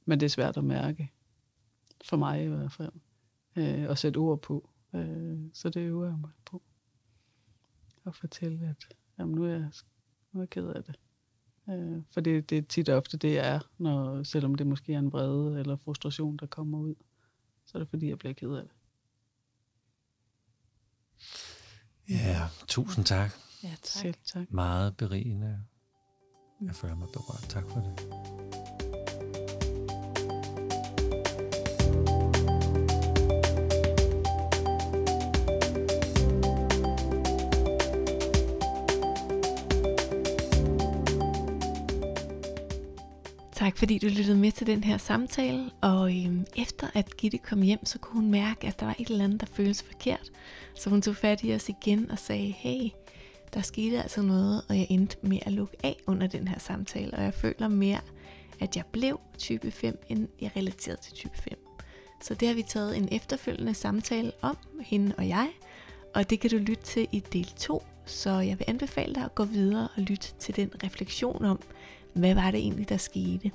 [0.06, 1.12] men det er svært at mærke,
[2.06, 2.92] for mig i hvert fald,
[3.56, 4.70] øh, at sætte ord på.
[4.94, 6.62] Øh, så det øver jeg mig på.
[8.06, 9.70] At fortælle, at jamen, nu, er jeg,
[10.32, 11.00] nu er jeg ked af det.
[11.70, 14.94] Øh, for det, det er tit og ofte det, jeg er, når, selvom det måske
[14.94, 16.96] er en vrede eller frustration, der kommer ud.
[17.66, 18.72] Så er det fordi, jeg bliver ked af det.
[22.10, 23.32] Ja, tusind tak.
[23.64, 24.02] Ja, tak.
[24.02, 24.52] Selv tak.
[24.52, 25.64] Meget berigende.
[26.62, 27.46] Jeg føler mig berørt.
[27.50, 28.73] Tak for det.
[43.64, 47.62] Tak fordi du lyttede med til den her samtale, og øhm, efter at Gitte kom
[47.62, 50.32] hjem, så kunne hun mærke, at der var et eller andet, der føltes forkert.
[50.76, 52.90] Så hun tog fat i os igen og sagde, hey,
[53.54, 57.14] der skete altså noget, og jeg endte med at lukke af under den her samtale,
[57.14, 58.00] og jeg føler mere,
[58.60, 61.58] at jeg blev type 5, end jeg relaterede til type 5.
[62.22, 65.50] Så det har vi taget en efterfølgende samtale om, hende og jeg,
[66.16, 69.36] og det kan du lytte til i del 2, så jeg vil anbefale dig at
[69.36, 71.60] gå videre og lytte til den refleksion om,
[72.14, 73.52] hvad var det egentlig, der skete.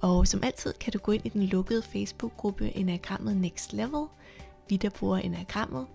[0.00, 4.06] Og som altid kan du gå ind i den lukkede Facebook-gruppe Enagrammet Next Level,
[4.68, 5.86] vi der bruger Enagrammet,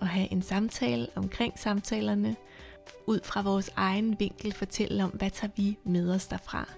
[0.00, 2.36] og have en samtale omkring samtalerne,
[3.06, 6.68] ud fra vores egen vinkel fortælle om, hvad tager vi med os derfra.